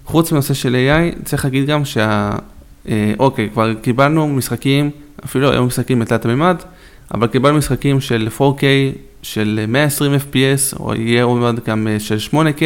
[0.05, 2.31] חוץ מנושא של AI, צריך להגיד גם שה...
[2.89, 4.89] אה, אוקיי, כבר קיבלנו משחקים,
[5.25, 6.55] אפילו היום משחקים בתלת המימד,
[7.13, 8.63] אבל קיבלנו משחקים של 4K,
[9.21, 12.61] של 120 FPS, או יהיה עוד גם אה, של 8K,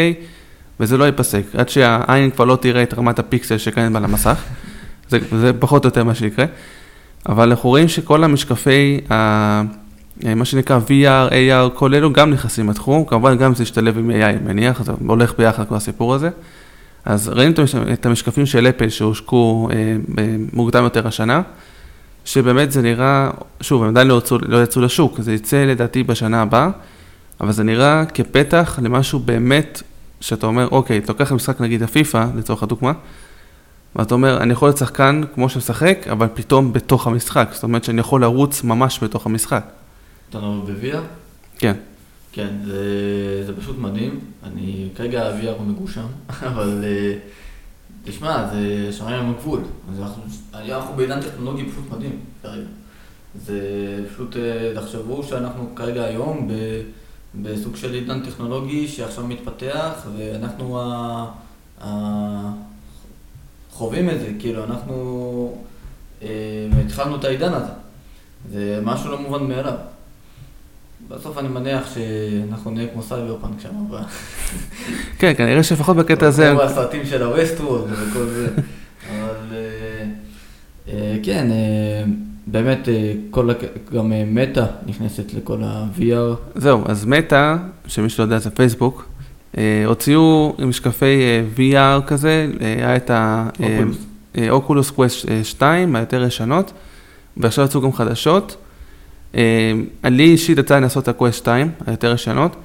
[0.80, 4.42] וזה לא ייפסק, עד שהעין כבר לא תראה את רמת הפיקסל שקיימת על המסך,
[5.10, 6.46] זה, זה פחות או יותר מה שיקרה,
[7.30, 9.14] אבל אנחנו רואים שכל המשקפי, ה,
[10.26, 14.10] אה, מה שנקרא VR, AR, כל אלו גם נכנסים לתחום, כמובן גם זה ישתלב עם
[14.12, 16.30] AI, מניח, זה הולך ביחד כל הסיפור הזה.
[17.06, 19.96] אז ראינו את המש- את המשקפים של אפל שהושקו אה,
[20.54, 21.42] מוקדם יותר השנה,
[22.26, 23.32] שבאמת זה נראה,
[23.62, 26.70] שוב, הם עדיין לא יצאו, לא יצאו לשוק, זה יצא לדעתי בשנה הבאה,
[27.42, 29.84] אבל זה נראה כפתח למשהו באמת,
[30.22, 32.92] שאתה אומר, אוקיי, אתה לוקח משחק נגיד הפיפא, לצורך הדוגמה,
[33.96, 38.00] ואתה אומר, אני יכול להיות שחקן כמו שמשחק, אבל פתאום בתוך המשחק, זאת אומרת שאני
[38.00, 39.66] יכול לרוץ ממש בתוך המשחק.
[40.30, 40.98] אתה לא ב-VR?
[41.58, 41.74] כן.
[42.32, 44.20] כן, זה, זה פשוט מדהים.
[44.44, 46.06] אני, כרגע ה-VR הוא מגושם,
[46.50, 47.14] אבל אה,
[48.06, 49.62] תשמע, זה שמיים עם הגבול.
[50.54, 52.68] אנחנו בעידן טכנולוגי פשוט מדהים כרגע.
[53.36, 53.60] זה
[54.13, 56.54] פשוט, אה, תחשבו שאנחנו כרגע היום ב,
[57.42, 61.26] בסוג של עידן טכנולוגי שעכשיו מתפתח, ואנחנו ה,
[61.82, 61.89] ה,
[63.72, 65.58] חווים את זה, כאילו, אנחנו
[66.22, 66.28] אה,
[66.86, 67.72] התחלנו את העידן הזה.
[68.52, 69.78] זה משהו לא מובן מאליו.
[71.10, 73.96] בסוף אני מניח שאנחנו נהיה כמו סייבר פאנק שם, ב-
[75.20, 78.48] כן, כנראה שלפחות בקטע הזה, כמו הסרטים של ה Westworld וכל זה.
[79.10, 80.06] אבל אה,
[80.88, 82.04] אה, כן, אה,
[82.48, 82.88] באמת,
[83.32, 83.50] כל,
[83.96, 86.36] גם מטא נכנסת לכל ה-VR.
[86.56, 87.56] זהו, אז מטא,
[87.88, 89.06] שמי שלא יודע זה פייסבוק,
[89.86, 93.12] הוציאו משקפי אה, VR כזה, היה את
[93.60, 93.97] Oculus.
[94.36, 96.72] ה Oculus Quest 2, היותר ישנות,
[97.38, 98.56] ועכשיו יצאו גם חדשות.
[99.36, 99.72] אה,
[100.04, 102.56] לי אישית יצא לנסות את ה Quest 2, היותר ישנות,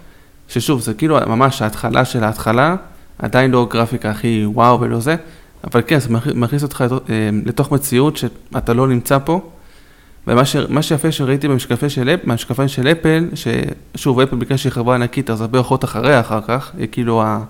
[0.48, 2.76] ששוב, זה כאילו ממש ההתחלה של ההתחלה,
[3.18, 5.16] עדיין לא גרפיקה הכי וואו ולא זה,
[5.64, 7.14] אבל כן, זה מכ- מכניס אותך אה,
[7.46, 9.50] לתוך מציאות שאתה לא נמצא פה.
[10.26, 15.30] ומה ש, שיפה שראיתי במשקפי של, מהמשקפיים של אפל, ששוב, אפל בגלל שהיא חברה ענקית,
[15.30, 17.40] אז הרבה הולכות אחריה אחר כך, היא כאילו, ה,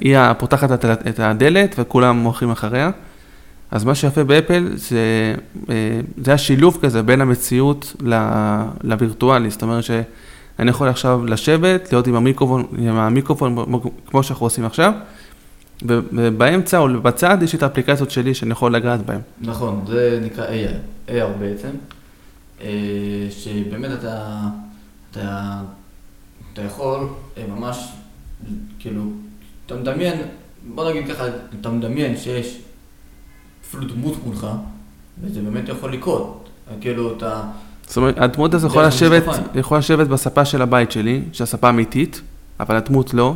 [0.00, 2.90] היא הפותחת את הדלת וכולם הולכים אחריה.
[3.72, 5.34] אז מה שיפה באפל זה,
[5.70, 7.96] אה, זה השילוב כזה בין המציאות
[8.84, 14.64] לווירטואלי, זאת אומרת שאני יכול עכשיו לשבת, להיות עם המיקרופון, עם המיקרופון כמו שאנחנו עושים
[14.64, 14.92] עכשיו,
[15.86, 19.20] ובאמצע או בצד יש את האפליקציות שלי שאני יכול לגעת בהן.
[19.40, 21.70] נכון, זה נקרא AR, AR בעצם,
[22.60, 22.68] אה,
[23.30, 24.38] שבאמת אתה,
[25.10, 25.60] אתה,
[26.52, 27.92] אתה יכול אה, ממש,
[28.78, 29.02] כאילו,
[29.66, 30.20] אתה מדמיין,
[30.74, 31.24] בוא נגיד ככה,
[31.60, 32.58] אתה מדמיין שיש
[33.72, 34.46] אפילו דמות מולך,
[35.22, 36.48] וזה באמת יכול לקרות,
[36.80, 37.42] כאילו אתה...
[37.86, 42.20] זאת אומרת, הדמות הזו יכולה לשבת, יכולה לשבת בספה של הבית שלי, שהספה אמיתית,
[42.60, 43.34] אבל הדמות לא.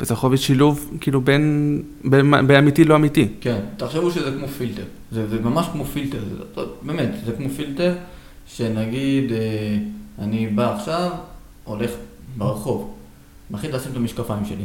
[0.00, 3.28] וזה יכול להיות שילוב, כאילו, בין, בין, בין אמיתי לא אמיתי.
[3.40, 4.82] כן, תחשבו שזה כמו פילטר.
[5.12, 7.94] זה, זה ממש כמו פילטר, זה, באמת, זה כמו פילטר,
[8.46, 9.76] שנגיד, אה,
[10.18, 11.10] אני בא עכשיו,
[11.64, 11.90] הולך
[12.36, 12.94] ברחוב,
[13.50, 14.64] מחליט לשים את המשקפיים שלי.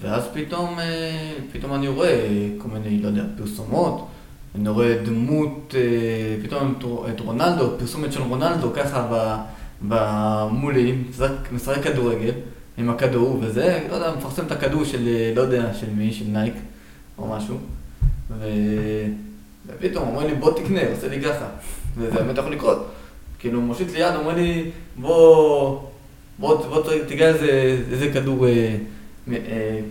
[0.00, 4.08] ואז פתאום, אה, פתאום אני רואה כל מיני, לא יודע, פרסומות,
[4.54, 6.74] אני רואה דמות, אה, פתאום
[7.10, 9.38] את רונלדו, פרסומת של רונלדו, ככה
[10.50, 10.94] מולי,
[11.52, 12.32] משחק כדורגל.
[12.78, 16.24] עם הכדור וזה, לא יודע, מפרסם את הכדור של, אה, לא יודע, של מי, של
[16.24, 16.54] נייק
[17.18, 17.56] או משהו,
[18.38, 18.48] ו...
[19.66, 21.46] ופתאום אומר לי בוא תקנה, עושה לי ככה,
[21.96, 22.86] וזה באמת יכול לקרות.
[23.38, 25.80] כאילו מושיט לי יד, אומר לי בוא,
[26.38, 28.46] בוא, בוא תיגע איזה, איזה כדור,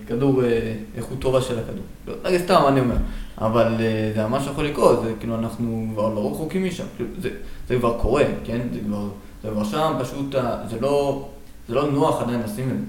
[0.07, 1.83] כדור אה, איכות טובה של הכדור.
[2.07, 2.95] לא, רגע, סתם, אני אומר.
[3.37, 7.29] אבל אה, זה ממש יכול לקרות, זה כאילו אנחנו כבר לא רחוקים משם, כאילו, זה,
[7.67, 8.59] זה כבר קורה, כן?
[8.73, 9.07] זה כבר,
[9.43, 10.35] זה כבר שם, פשוט,
[10.69, 11.25] זה לא...
[11.67, 12.83] זה לא נוח עדיין לשים את זה.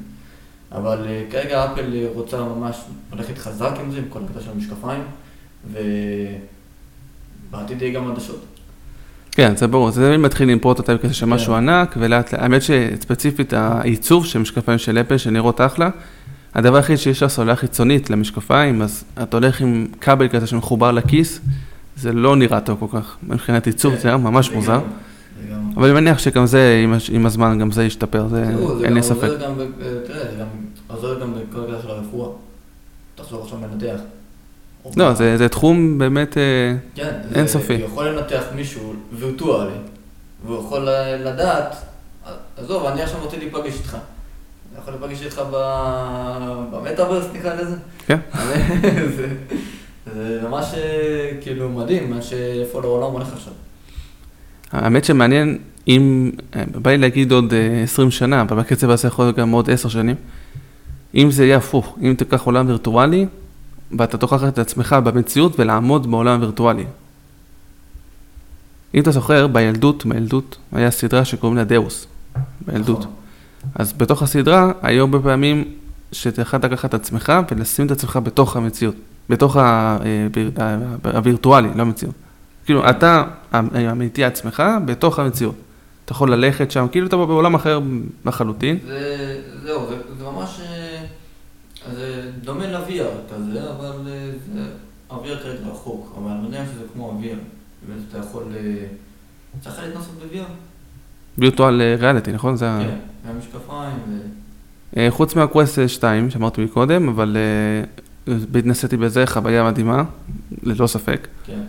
[0.72, 2.76] אבל כרגע אפל אה, רוצה ממש
[3.12, 5.02] ללכת חזק עם זה, עם כל הקטע של המשקפיים,
[7.50, 8.44] ובעתיד יהיה גם עדשות.
[9.30, 11.32] כן, זה ברור, זה תמיד מתחיל עם פרוטוטייפ כזה של כן.
[11.32, 15.90] משהו ענק, ולאט, לאט, האמת שספציפית העיצוב של משקפיים של אפל, שנראות אחלה,
[16.54, 21.40] הדבר היחיד שיש לה סוללה חיצונית למשקפיים, אז אתה הולך עם כבל כזה שמחובר לכיס,
[21.96, 23.70] זה לא נראה טוב כל כך, מבחינת כן.
[23.96, 24.80] זה היה ממש מוזר.
[25.76, 28.44] אבל אני מניח שגם זה, עם הזמן, גם זה ישתפר, זה
[28.84, 29.28] אין לי ספק.
[30.06, 30.46] תראה, זה גם
[30.86, 32.28] עוזר גם בכל הקטע של הרפואה.
[33.14, 34.00] תחשוב עכשיו מנתח.
[34.96, 36.42] לא, זה תחום באמת אה,
[36.94, 37.74] כן, אינסופי.
[37.74, 39.72] הוא יכול לנתח מישהו וירטואלי,
[40.46, 40.88] והוא יכול
[41.24, 41.76] לדעת,
[42.56, 43.96] עזוב, אני עכשיו רוצה להיפגש איתך.
[44.82, 45.42] יכול להיפגש איתך
[46.70, 47.76] במטאברס, נקרא לזה?
[48.06, 48.18] כן.
[50.14, 53.52] זה ממש אה, כאילו מדהים, מה שאיפה לעולם הולך עכשיו.
[54.72, 55.58] האמת שמעניין
[55.88, 57.52] אם, אה, בא לי להגיד עוד
[57.82, 60.16] 20 אה, שנה, אבל בקצב הזה יכול להיות גם עוד 10 שנים,
[61.14, 63.26] אם זה יהיה הפוך, אם תיקח עולם וירטואלי,
[63.98, 66.84] ואתה תוכח את עצמך במציאות ולעמוד בעולם הווירטואלי.
[68.94, 72.06] אם אתה זוכר, בילדות, בילדות, היה סדרה שקוראים לה דאוס,
[72.66, 72.98] בילדות.
[72.98, 73.12] נכון.
[73.74, 75.64] אז בתוך הסדרה, היו הרבה פעמים
[76.12, 78.94] שאתה יכול לקחת את עצמך ולשים את עצמך בתוך המציאות,
[79.28, 79.98] בתוך אה,
[81.04, 82.14] הווירטואלי, לא המציאות.
[82.64, 83.24] כאילו, אתה
[83.92, 85.54] אמיתי עצמך בתוך המציאות.
[86.08, 87.80] אתה יכול ללכת שם, כאילו אתה בעולם אחר
[88.24, 88.78] לחלוטין.
[88.86, 91.00] זה, זהו, זה, זה ממש, אה,
[91.94, 94.60] זה דומה ל-VR כזה, אבל אה, זה
[95.10, 97.36] אוויר כרגע רחוק, אבל אני מניח שזה כמו אוויר.
[97.88, 98.86] באמת אתה יכול, אה,
[99.60, 100.50] צריך להתנסות ב-VR.
[101.38, 102.56] וירטואל ריאליטי, נכון?
[102.56, 102.96] זה כן,
[103.28, 103.98] מהמשקפיים.
[104.96, 105.06] ו...
[105.10, 107.36] חוץ מהקווסט 2 שאמרתי מקודם, אבל
[108.54, 110.02] התנסיתי בזה, חוויה מדהימה,
[110.62, 111.28] ללא ספק.
[111.44, 111.60] כן.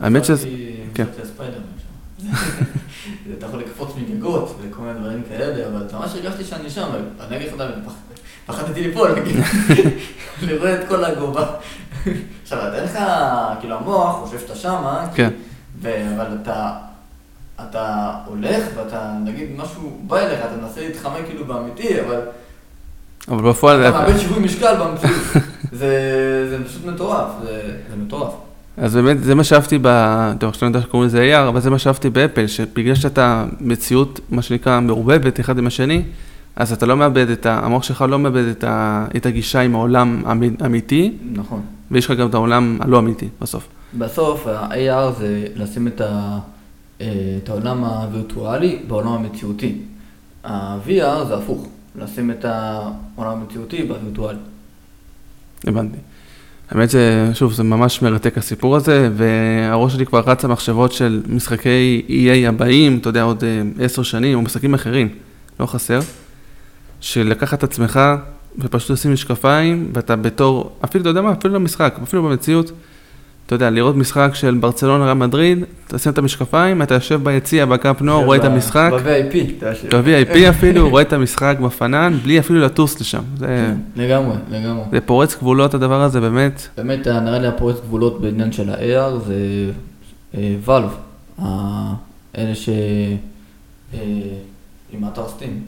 [0.00, 0.48] האמת שזה...
[0.94, 1.04] כן.
[3.38, 6.88] אתה יכול לקפוץ מגגות וכל מיני דברים כאלה, אבל ממש הרגשתי שאני שם,
[7.20, 7.62] אני אגיד לך,
[8.46, 9.10] פחדתי ליפול,
[10.42, 11.46] לראות את כל הגובה.
[12.42, 12.98] עכשיו, אתה אין לך,
[13.60, 15.30] כאילו המוח חושב שאתה שמה, כן.
[15.82, 16.76] אבל אתה,
[17.60, 22.20] אתה הולך ואתה, נגיד, משהו בא אליך, אתה מנסה להתחמק כאילו באמיתי, אבל...
[23.28, 23.88] אבל בפועל...
[23.88, 25.44] אתה מאבד שיווי משקל במציאות.
[25.72, 27.28] זה פשוט מטורף,
[27.90, 28.32] זה מטורף.
[28.76, 29.88] אז באמת, זה מה שאהבתי ב...
[30.38, 34.20] טוב, עכשיו אני יודע שקוראים לזה AR, אבל זה מה שאהבתי באפל, שבגלל שאתה מציאות,
[34.30, 36.02] מה שנקרא, מעורבבת אחד עם השני,
[36.56, 37.60] אז אתה לא מאבד את ה...
[37.64, 39.06] המוח שלך לא מאבד את, ה...
[39.16, 40.22] את הגישה עם העולם
[40.60, 41.12] האמיתי.
[41.32, 41.60] נכון.
[41.90, 43.68] ויש לך גם את העולם הלא אמיתי בסוף.
[43.98, 46.38] בסוף, ה-AR זה לשים את, ה...
[47.00, 49.78] אה, את העולם הווירטואלי בעולם המציאותי.
[50.44, 54.38] ה-VR זה הפוך, לשים את העולם המציאותי בווירטואלי.
[55.66, 55.98] הבנתי.
[56.70, 62.48] האמת ששוב, זה ממש מרתק הסיפור הזה, והראש שלי כבר רץ למחשבות של משחקי EA
[62.48, 65.08] הבאים, אתה יודע, עוד אה, עשר שנים, או משחקים אחרים,
[65.60, 66.00] לא חסר,
[67.00, 68.00] של לקחת את עצמך
[68.58, 72.70] ופשוט לשים משקפיים, ואתה בתור, אפילו, אתה יודע מה, אפילו במשחק, אפילו במציאות,
[73.46, 78.02] אתה יודע, לראות משחק של ברצלונה רם מדריד, תשים את המשקפיים, אתה יושב ביציע בקאפ
[78.02, 78.90] נור, רואה את המשחק.
[78.92, 79.64] ב-VIP.
[79.90, 83.22] ב-VIP אפילו, רואה את המשחק בפנן, בלי אפילו לטוס לשם.
[83.40, 84.84] כן, לגמרי, לגמרי.
[84.92, 86.68] זה פורץ גבולות הדבר הזה, באמת.
[86.76, 89.36] באמת, נראה לי הפורץ גבולות בעניין של ה-AR זה
[90.64, 90.90] ואלב,
[92.38, 92.68] אלה ש...
[93.94, 94.00] אה,
[94.92, 95.62] עם האתר סטים.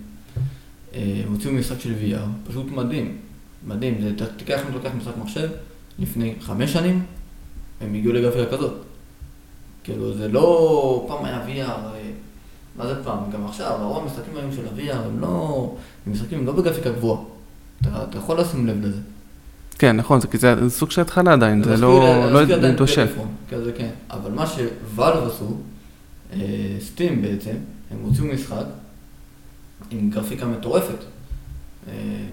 [0.94, 3.16] אה, הוציאו משחק של VR, פשוט מדהים.
[3.66, 5.48] מדהים, זה, תיקח אם תלוקח משחק מחשב,
[5.98, 7.02] לפני חמש שנים,
[7.80, 8.72] הם הגיעו לגרפיקה כזאת.
[9.84, 11.04] כאילו, זה לא...
[11.08, 12.10] פעם היה VR, אה,
[12.76, 13.18] מה זה פעם?
[13.32, 15.74] גם עכשיו, הרוב המשחקים היום של ה-VR הם לא...
[16.06, 17.20] הם משחקים לא בגרפיקה גבוהה.
[17.82, 19.00] אתה, אתה יכול לשים לב לזה.
[19.78, 23.12] כן, נכון, זה, זה סוג של התחלה עדיין, זה, לא, לא מתושף.
[23.50, 23.90] כזה, כן.
[24.10, 25.56] אבל מה שוואלב עשו,
[26.80, 27.54] סטים בעצם,
[27.90, 28.64] הם הוציאו משחק
[29.90, 31.04] עם גרפיקה מטורפת.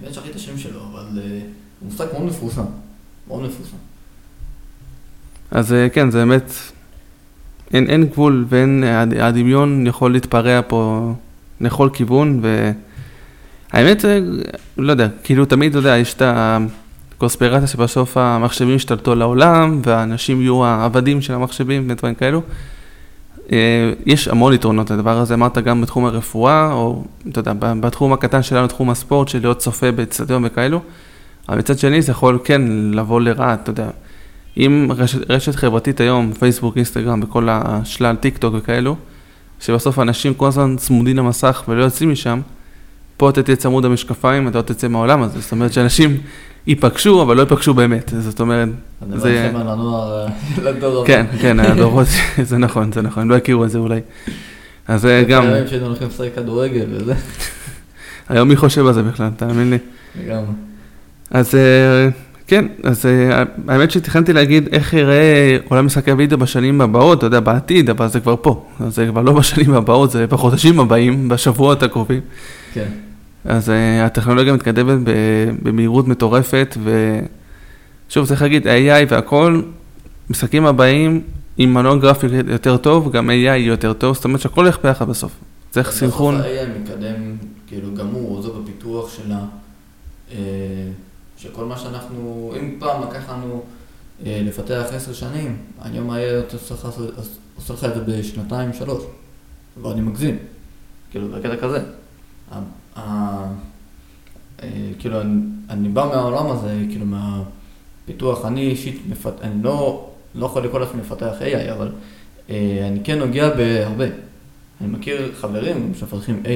[0.01, 1.19] באמת שכחתי את השם שלו, אבל
[1.79, 2.65] הוא משחק מאוד מפורסם.
[3.27, 3.77] מאוד מפורסם.
[5.54, 6.54] אז כן, זה באמת,
[7.74, 8.84] אין, אין גבול ואין,
[9.20, 11.14] הדמיון יכול להתפרע פה
[11.62, 12.41] לכל כיוון,
[13.74, 14.06] והאמת,
[14.78, 20.41] לא יודע, כאילו תמיד, אתה יודע, יש את הקונספירציה שבסוף המחשבים ישתלטו על העולם, והאנשים
[20.41, 22.41] יהיו העבדים של המחשבים ודברים כאלו.
[24.06, 28.68] יש המון יתרונות לדבר הזה, אמרת גם בתחום הרפואה, או אתה יודע, בתחום הקטן שלנו,
[28.68, 30.82] תחום הספורט, של להיות צופה באצטדיון וכאלו,
[31.49, 33.89] אבל מצד שני זה יכול כן לבוא לרעה, אתה יודע.
[34.58, 38.95] אם רשת, רשת חברתית היום, פייסבוק, אינסטגרם, בכל השלל טיק טוק וכאלו,
[39.60, 42.41] שבסוף אנשים כל הזמן צמודים למסך ולא יוצאים משם,
[43.18, 45.39] פה אתה תהיה צמוד המשקפיים, אתה לא תצא מהעולם הזה.
[45.39, 46.18] זאת אומרת שאנשים
[46.68, 48.14] ייפגשו, אבל לא ייפגשו באמת.
[48.20, 48.70] זאת אומרת,
[49.16, 49.39] זה...
[49.39, 50.28] אני לכם על הנוער,
[50.64, 51.08] לדור הבא.
[51.08, 52.08] כן, כן, הדורות,
[52.49, 53.99] זה נכון, זה נכון, לא הכירו את זה אולי.
[54.88, 55.43] אז זה גם...
[55.45, 57.14] היום שהיינו הולכים לשחק כדורגל וזה.
[58.30, 59.78] היום מי חושב על זה בכלל, תאמין לי.
[60.26, 60.54] לגמרי.
[61.32, 61.54] אז
[62.54, 63.06] כן, אז
[63.68, 68.20] האמת שתכננתי להגיד איך יראה עולם משחקי הוידאו בשנים הבאות, אתה יודע, בעתיד, אבל זה
[68.20, 68.66] כבר פה.
[68.88, 72.22] זה כבר לא בשנים הבאות, זה בחודשים הבאים, בשבועות הקרובים.
[72.74, 72.88] כן.
[73.45, 73.72] אז uh,
[74.06, 74.97] הטכנולוגיה מתקדמת
[75.64, 76.78] במהירות מטורפת,
[78.08, 79.62] ושוב, צריך להגיד, AI והכל,
[80.30, 81.22] משחקים הבאים
[81.58, 85.10] עם מנוע גרפי יותר טוב, גם AI יהיה יותר טוב, זאת אומרת שהכל הולך ביחד
[85.10, 85.32] בסוף.
[85.72, 86.36] צריך סינכרון.
[86.36, 87.36] בסוף ה-AI מקדם,
[87.68, 89.45] כאילו, גם הוא עוזר בפיתוח של ה...
[91.43, 93.63] שכל מה שאנחנו, אם פעם לקח לנו
[94.25, 96.53] אה, לפתח עשר שנים, היום ה-AI
[97.55, 99.03] עושה לך את זה בשנתיים, שלוש,
[99.81, 100.37] ואני מגזים,
[101.11, 101.83] כאילו, בקטע כזה.
[102.97, 103.47] אה,
[104.99, 109.33] כאילו, אני, אני בא מהעולם הזה, כאילו, מהפיתוח, אני אישית, מפת...
[109.41, 111.91] אני לא, לא יכול לקרוא לעצמי מפתח AI, אבל
[112.49, 114.05] אה, אני כן נוגע בהרבה.
[114.81, 116.47] אני מכיר חברים שמפתחים AI,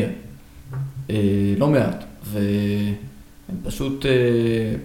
[1.10, 2.04] אה, לא מעט,
[3.50, 4.76] והם פשוט אה,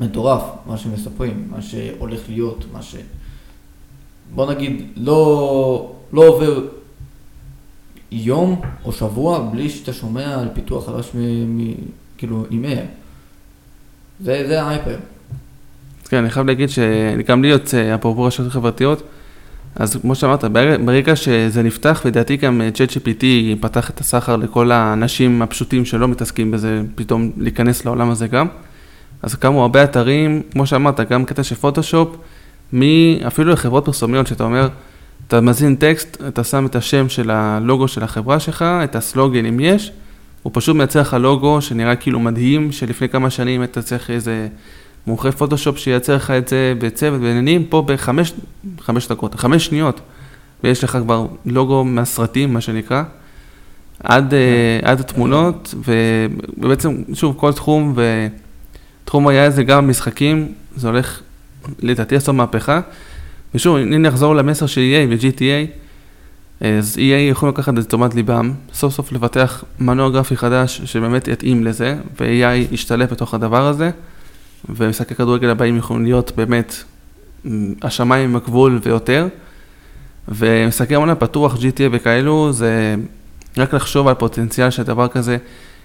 [0.00, 2.96] מטורף, מה שמספרים, מה שהולך להיות, מה ש...
[4.34, 6.66] בוא נגיד, לא, לא עובר
[8.10, 11.18] יום או שבוע בלי שאתה שומע על פיתוח חדש מ...
[11.58, 11.74] מ
[12.18, 12.86] כאילו עם AI.
[14.20, 14.98] זה, זה ההייפר.
[16.08, 19.02] כן, אני חייב להגיד שגם לי יוצא, אפרופו רשתות חברתיות,
[19.76, 20.44] אז כמו שאמרת,
[20.84, 23.24] ברגע שזה נפתח, ודעתי גם ChatGPT
[23.60, 28.46] פתח את הסחר לכל האנשים הפשוטים שלא מתעסקים בזה, פתאום להיכנס לעולם הזה גם.
[29.22, 32.16] אז קמו הרבה אתרים, כמו שאמרת, גם קטע של פוטושופ,
[33.26, 34.68] אפילו לחברות פרסומיות, שאתה אומר,
[35.28, 39.60] אתה מזין טקסט, אתה שם את השם של הלוגו של החברה שלך, את הסלוגן אם
[39.60, 39.92] יש,
[40.42, 44.48] הוא פשוט מייצר לך לוגו שנראה כאילו מדהים, שלפני כמה שנים אתה צריך איזה
[45.06, 48.32] מומחה פוטושופ שייצר לך את זה בצוות בעניינים, פה בחמש,
[48.80, 50.00] חמש דקות, חמש שניות,
[50.64, 53.02] ויש לך כבר לוגו מהסרטים, מה שנקרא,
[54.04, 54.88] עד, yeah.
[54.88, 55.74] עד התמונות,
[56.58, 57.94] ובעצם, שוב, כל תחום,
[59.04, 61.20] ותחום היה זה גם משחקים, זה הולך
[61.78, 62.80] לדעתי לעשות מהפכה.
[63.54, 65.80] ושוב, אם נחזור למסר של EA ו-GTA,
[66.60, 71.64] אז EA יכולים לקחת את תשומת ליבם, סוף סוף לבטח מנוע גרפי חדש שבאמת יתאים
[71.64, 73.90] לזה, ו-AI ישתלב בתוך הדבר הזה,
[74.68, 76.74] ומשחקי כדורגל הבאים יכולים להיות באמת
[77.82, 79.26] השמיים עם הגבול ויותר,
[80.28, 82.94] ומשחקי עונה פתוח, GTA וכאלו, זה
[83.56, 85.36] רק לחשוב על פוטנציאל של דבר כזה.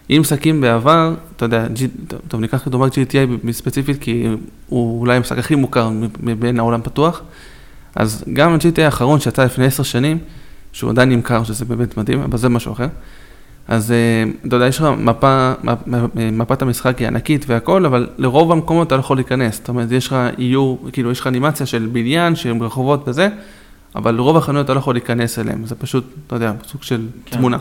[0.09, 1.67] אם משחקים בעבר, אתה יודע,
[2.27, 4.27] טוב, ניקח כדוגמת GTA ספציפית, כי
[4.67, 7.21] הוא אולי המשחק הכי מוכר מבין העולם פתוח.
[7.95, 10.17] אז גם ה-GT האחרון שיצא לפני עשר שנים,
[10.71, 12.87] שהוא עדיין נמכר, שזה באמת מדהים, אבל זה משהו אחר.
[13.67, 15.53] אז אה, אתה יודע, יש לך מפה,
[16.15, 19.57] מפת המשחק היא ענקית והכל, אבל לרוב המקומות אתה לא יכול להיכנס.
[19.57, 23.29] זאת אומרת, יש לך איור, כאילו, יש לך אנימציה של בניין, של רחובות וזה,
[23.95, 25.65] אבל לרוב החנויות אתה לא יכול להיכנס אליהם.
[25.65, 27.37] זה פשוט, אתה יודע, סוג של כן.
[27.37, 27.57] תמונה.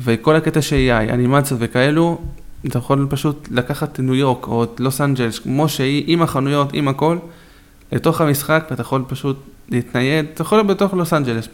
[0.00, 2.18] וכל הקטע ש-AI, אנימציות וכאלו,
[2.66, 6.88] אתה יכול פשוט לקחת ניו יורק או את לוס אנג'לס, כמו שהיא, עם החנויות, עם
[6.88, 7.18] הכל.
[7.92, 9.36] לתוך המשחק, ואתה יכול פשוט
[9.70, 11.48] להתנייד, אתה יכול להיות בתוך לוס אנג'לס,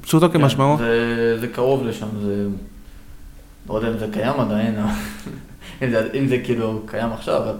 [0.00, 0.76] פשוטו כמשמעו.
[0.76, 2.46] כן, זה, זה קרוב לשם, זה...
[3.68, 4.74] לא יודע אם זה קיים עדיין,
[5.82, 7.54] אם, זה, אם זה כאילו קיים עכשיו, אבל...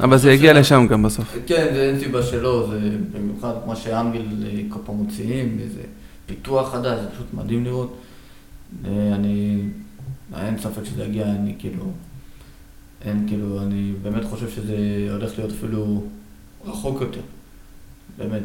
[0.00, 1.36] אבל זה יגיע לשם גם בסוף.
[1.46, 2.78] כן, זה אין סיבה שלא, זה
[3.12, 5.82] במיוחד כמו שאנגל אה, כל פעם מוציאים, איזה
[6.26, 7.96] פיתוח חדש, זה פשוט מדהים לראות.
[8.84, 9.62] אה, אני,
[10.36, 11.84] אין ספק שזה יגיע, אני כאילו,
[13.04, 14.76] אין כאילו, אני באמת חושב שזה
[15.10, 16.02] הולך להיות אפילו
[16.64, 17.20] רחוק יותר,
[18.18, 18.42] באמת,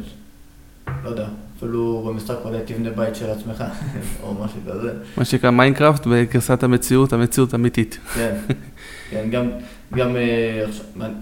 [1.04, 1.28] לא יודע,
[1.58, 3.64] אפילו במשחק אולי תבנה בית של עצמך,
[4.24, 4.94] או משהו כזה.
[5.18, 8.00] מה שנקרא מיינקראפט בגרסת המציאות, המציאות אמיתית.
[8.16, 8.36] כן,
[9.12, 9.50] כן, גם,
[9.94, 11.14] גם אה, עכשיו, אני-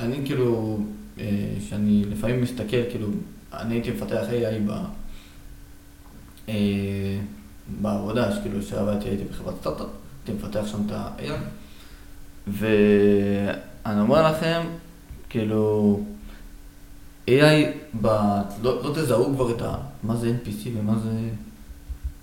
[0.00, 0.78] אני כאילו,
[1.20, 1.24] אה,
[1.68, 3.06] שאני לפעמים מסתכל, כאילו,
[3.52, 4.70] אני הייתי מפתח AI ב,
[6.48, 6.54] אה,
[7.80, 9.86] בעבודה, שכאילו, שעבדתי, הייתי בחברת סטארט-אפ,
[10.26, 11.32] הייתי מפתח שם את ה-AI,
[12.46, 14.60] ואני אומר לכם,
[15.28, 16.00] כאילו,
[17.30, 17.66] AI,
[18.00, 18.06] ב,
[18.62, 19.74] לא, לא תזהו כבר את ה...
[20.02, 21.10] מה זה NPC ומה זה...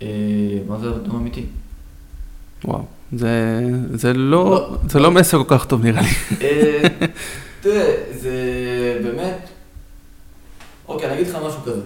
[0.01, 0.07] אה,
[0.67, 1.45] מה זה אדם אמיתי.
[2.65, 2.85] וואו.
[3.13, 3.61] זה,
[3.93, 4.77] זה, לא, לא.
[4.89, 6.07] זה לא מסר כל כך טוב נראה לי.
[6.41, 6.81] אה,
[7.61, 8.31] תראה, זה
[9.03, 9.37] באמת...
[10.87, 11.81] אוקיי, אני אגיד לך משהו כזה.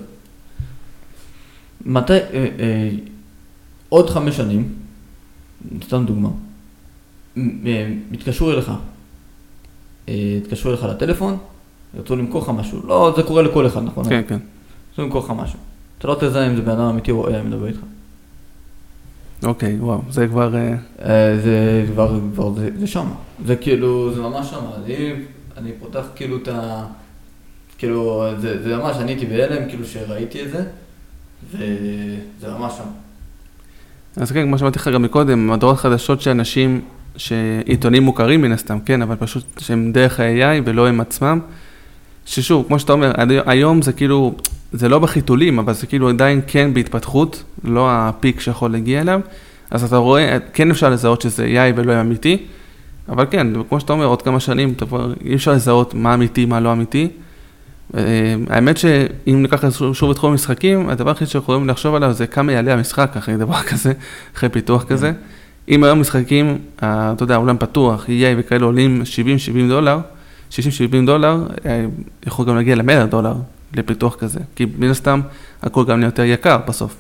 [1.86, 2.14] מתי...
[2.14, 2.90] אה, אה,
[3.90, 4.74] עוד חמש שנים,
[5.84, 6.30] סתם דוגמה,
[7.36, 7.88] מ- אה,
[8.52, 8.72] אליך,
[10.10, 10.14] אה,
[10.44, 11.38] יתקשרו אליך לטלפון,
[11.98, 12.88] ירצו למכור לך משהו.
[12.88, 14.10] לא, זה קורה לכל אחד, נכון?
[14.10, 14.40] כן, כן.
[14.90, 15.60] ירצו למכור לך משהו.
[15.98, 17.80] אתה לא תזהה אם זה בן אדם אמיתי או AI מדבר איתך.
[19.44, 20.02] אוקיי, וואו.
[20.10, 20.56] זה כבר...
[20.56, 20.74] אה,
[21.06, 23.08] אה, זה כבר, כבר זה, זה שם,
[23.46, 25.14] זה כאילו, זה ממש שם, אני,
[25.58, 26.86] אני פותח כאילו את ה...
[27.78, 30.64] כאילו, זה, זה ממש, אני הייתי בהלם, כאילו שראיתי את זה,
[31.52, 32.84] וזה ממש שם.
[34.16, 36.82] אז כן, כמו שאמרתי לך גם מקודם, מהדורות חדשות שאנשים,
[37.18, 41.40] שעיתונים מוכרים מן הסתם, כן, אבל פשוט שהם דרך ה-AI ולא הם עצמם.
[42.26, 43.12] ששוב, כמו שאתה אומר,
[43.46, 44.34] היום זה כאילו,
[44.74, 49.22] זה לא בחיתולים, אבל זה כאילו עדיין כן בהתפתחות, לא הפיק שיכול להגיע אליו.
[49.72, 52.38] אז אתה רואה, כן אפשר לזהות שזה AI ולא אמיתי,
[53.10, 56.60] אבל כן, כמו שאתה אומר, עוד כמה שנים, כבר, אי אפשר לזהות מה אמיתי, מה
[56.60, 57.08] לא אמיתי.
[57.98, 59.64] אה, האמת שאם ניקח
[59.94, 63.62] שוב את תחום המשחקים, הדבר היחיד שיכולים לחשוב עליו זה כמה יעלה המשחק אחרי דבר
[63.70, 63.94] כזה,
[64.36, 65.12] אחרי פיתוח כזה.
[65.70, 69.02] אם היום משחקים, אה, אתה יודע, עולם פתוח, EA וכאלה עולים
[69.66, 70.00] 70-70 דולר,
[70.52, 70.56] 60-70
[71.06, 71.86] דולר, אה,
[72.28, 73.36] יכול גם להגיע ל-100 דולר
[73.74, 75.22] לפיתוח כזה, כי מן הסתם
[75.62, 76.96] הכל גם יותר יקר בסוף.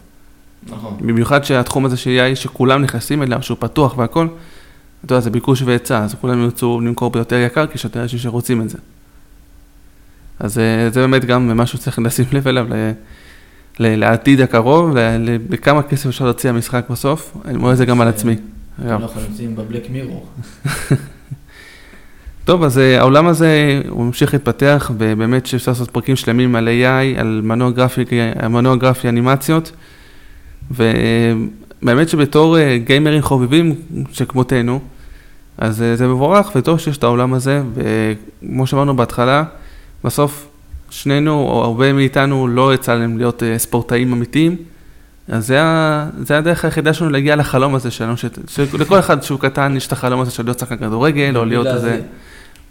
[0.70, 0.98] נכון.
[1.02, 4.28] במיוחד שהתחום הזה של EA, שכולם נכנסים אליו, שהוא פתוח והכל,
[5.06, 8.20] אתה יודע, זה ביקוש והיצע, אז כולם ירצו למכור ביותר יקר, כי יש יותר אנשים
[8.20, 8.78] שרוצים את זה.
[10.40, 12.92] אז אה, זה באמת גם משהו שצריך לשים לב אליו ל-
[13.80, 17.86] ל- לעתיד הקרוב, ל- ל- לכמה כסף אפשר להוציא המשחק בסוף, אני רואה את זה
[17.86, 18.36] גם על עצמי.
[18.86, 20.28] אנחנו נמצאים בבלק מירור.
[22.46, 27.20] טוב, אז אה, העולם הזה, הוא ממשיך להתפתח, ובאמת שאפשר לעשות פרקים שלמים על AI,
[27.20, 28.06] על מנוע גרפי,
[28.50, 29.72] מנוע גרפי אנימציות,
[30.72, 33.76] ובאמת שבתור אה, גיימרים חובבים
[34.12, 34.80] שכמותנו,
[35.58, 39.44] אז אה, זה מבורך, וטוב שיש את העולם הזה, וכמו שאמרנו בהתחלה,
[40.04, 40.48] בסוף
[40.90, 44.56] שנינו, או הרבה מאיתנו, לא יצא להם להיות ספורטאים אמיתיים,
[45.28, 45.60] אז זה,
[46.20, 48.14] זה הדרך היחידה שלנו להגיע לחלום הזה שלנו,
[48.48, 52.02] שלכל אחד שהוא קטן יש את החלום הזה של להיות שחקן כדורגל, או להיות איזה...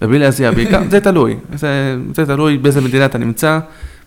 [0.02, 3.58] ובלי להזיע בעיקר, זה תלוי, זה, זה תלוי באיזה מדינה אתה נמצא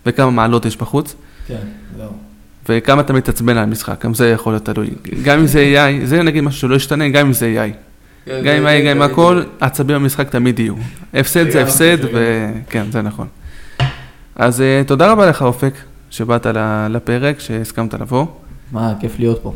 [0.06, 1.14] וכמה מעלות יש בחוץ
[1.46, 1.56] כן,
[1.96, 2.10] זהו.
[2.68, 4.90] וכמה אתה מתעצבן על המשחק, גם זה יכול להיות תלוי.
[5.22, 8.30] גם אם זה AI, זה נגיד משהו שלא ישתנה, גם אם זה AI.
[8.30, 10.74] גם אם AI, גם אם הכל, עצבים במשחק תמיד יהיו.
[11.14, 11.96] הפסד זה הפסד.
[12.12, 13.26] וכן, זה נכון.
[14.36, 15.74] אז אה, תודה רבה לך אופק,
[16.10, 16.46] שבאת
[16.90, 18.26] לפרק, שהסכמת לבוא.
[18.72, 19.52] מה, כיף להיות פה.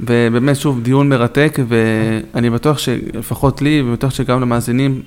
[0.00, 5.02] ובאמת, שוב, דיון מרתק, ואני בטוח שלפחות לי, ובטוח שגם למאזינים,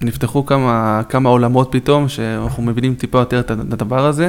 [0.00, 4.28] נפתחו כמה, כמה עולמות פתאום, שאנחנו מבינים טיפה יותר את הדבר הזה.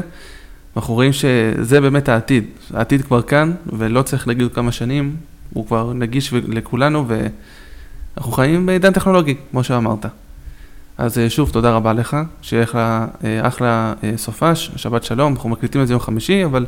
[0.75, 2.43] אנחנו רואים שזה באמת העתיד.
[2.73, 5.15] העתיד כבר כאן, ולא צריך להגיד כמה שנים,
[5.53, 10.05] הוא כבר נגיש לכולנו, ואנחנו חיים בעידן טכנולוגי, כמו שאמרת.
[10.97, 15.49] אז אה, שוב, תודה רבה לך, שיהיה לך אה, אחלה אה, סופש, שבת שלום, אנחנו
[15.49, 16.65] מקליטים את זה יום חמישי, אבל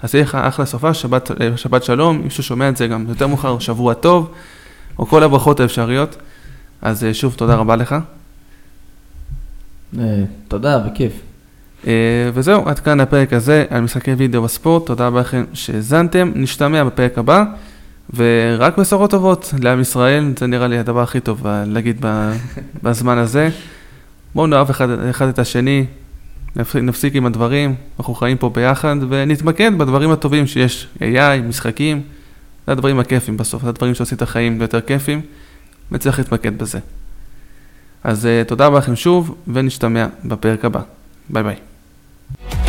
[0.00, 3.58] אז יהיה לך אחלה סופש, שבת, שבת שלום, מי ששומע את זה גם יותר מאוחר,
[3.58, 4.32] שבוע טוב,
[4.98, 6.16] או כל הברכות האפשריות.
[6.82, 7.94] אז שוב, תודה רבה לך.
[9.98, 11.12] אה, תודה, בכיף.
[11.86, 11.92] אה,
[12.34, 17.18] וזהו, עד כאן הפרק הזה על משחקי וידאו בספורט, תודה רבה לכם שהאזנתם, נשתמע בפרק
[17.18, 17.44] הבא,
[18.14, 22.04] ורק בשורות טובות לעם ישראל, זה נראה לי הדבר הכי טוב להגיד
[22.82, 23.48] בזמן הזה.
[24.34, 25.86] בואו נאהב אחד, אחד את השני,
[26.56, 32.02] נפסיק, נפסיק עם הדברים, אנחנו חיים פה ביחד, ונתמקד בדברים הטובים שיש, AI, משחקים,
[32.66, 35.20] זה הדברים הכיפים בסוף, זה הדברים שעושים את החיים יותר כיפים,
[35.92, 36.78] וצריך להתמקד בזה.
[38.06, 40.80] אז אה, תודה רבה לכם שוב, ונשתמע בפרק הבא.
[41.28, 42.65] ביי ביי.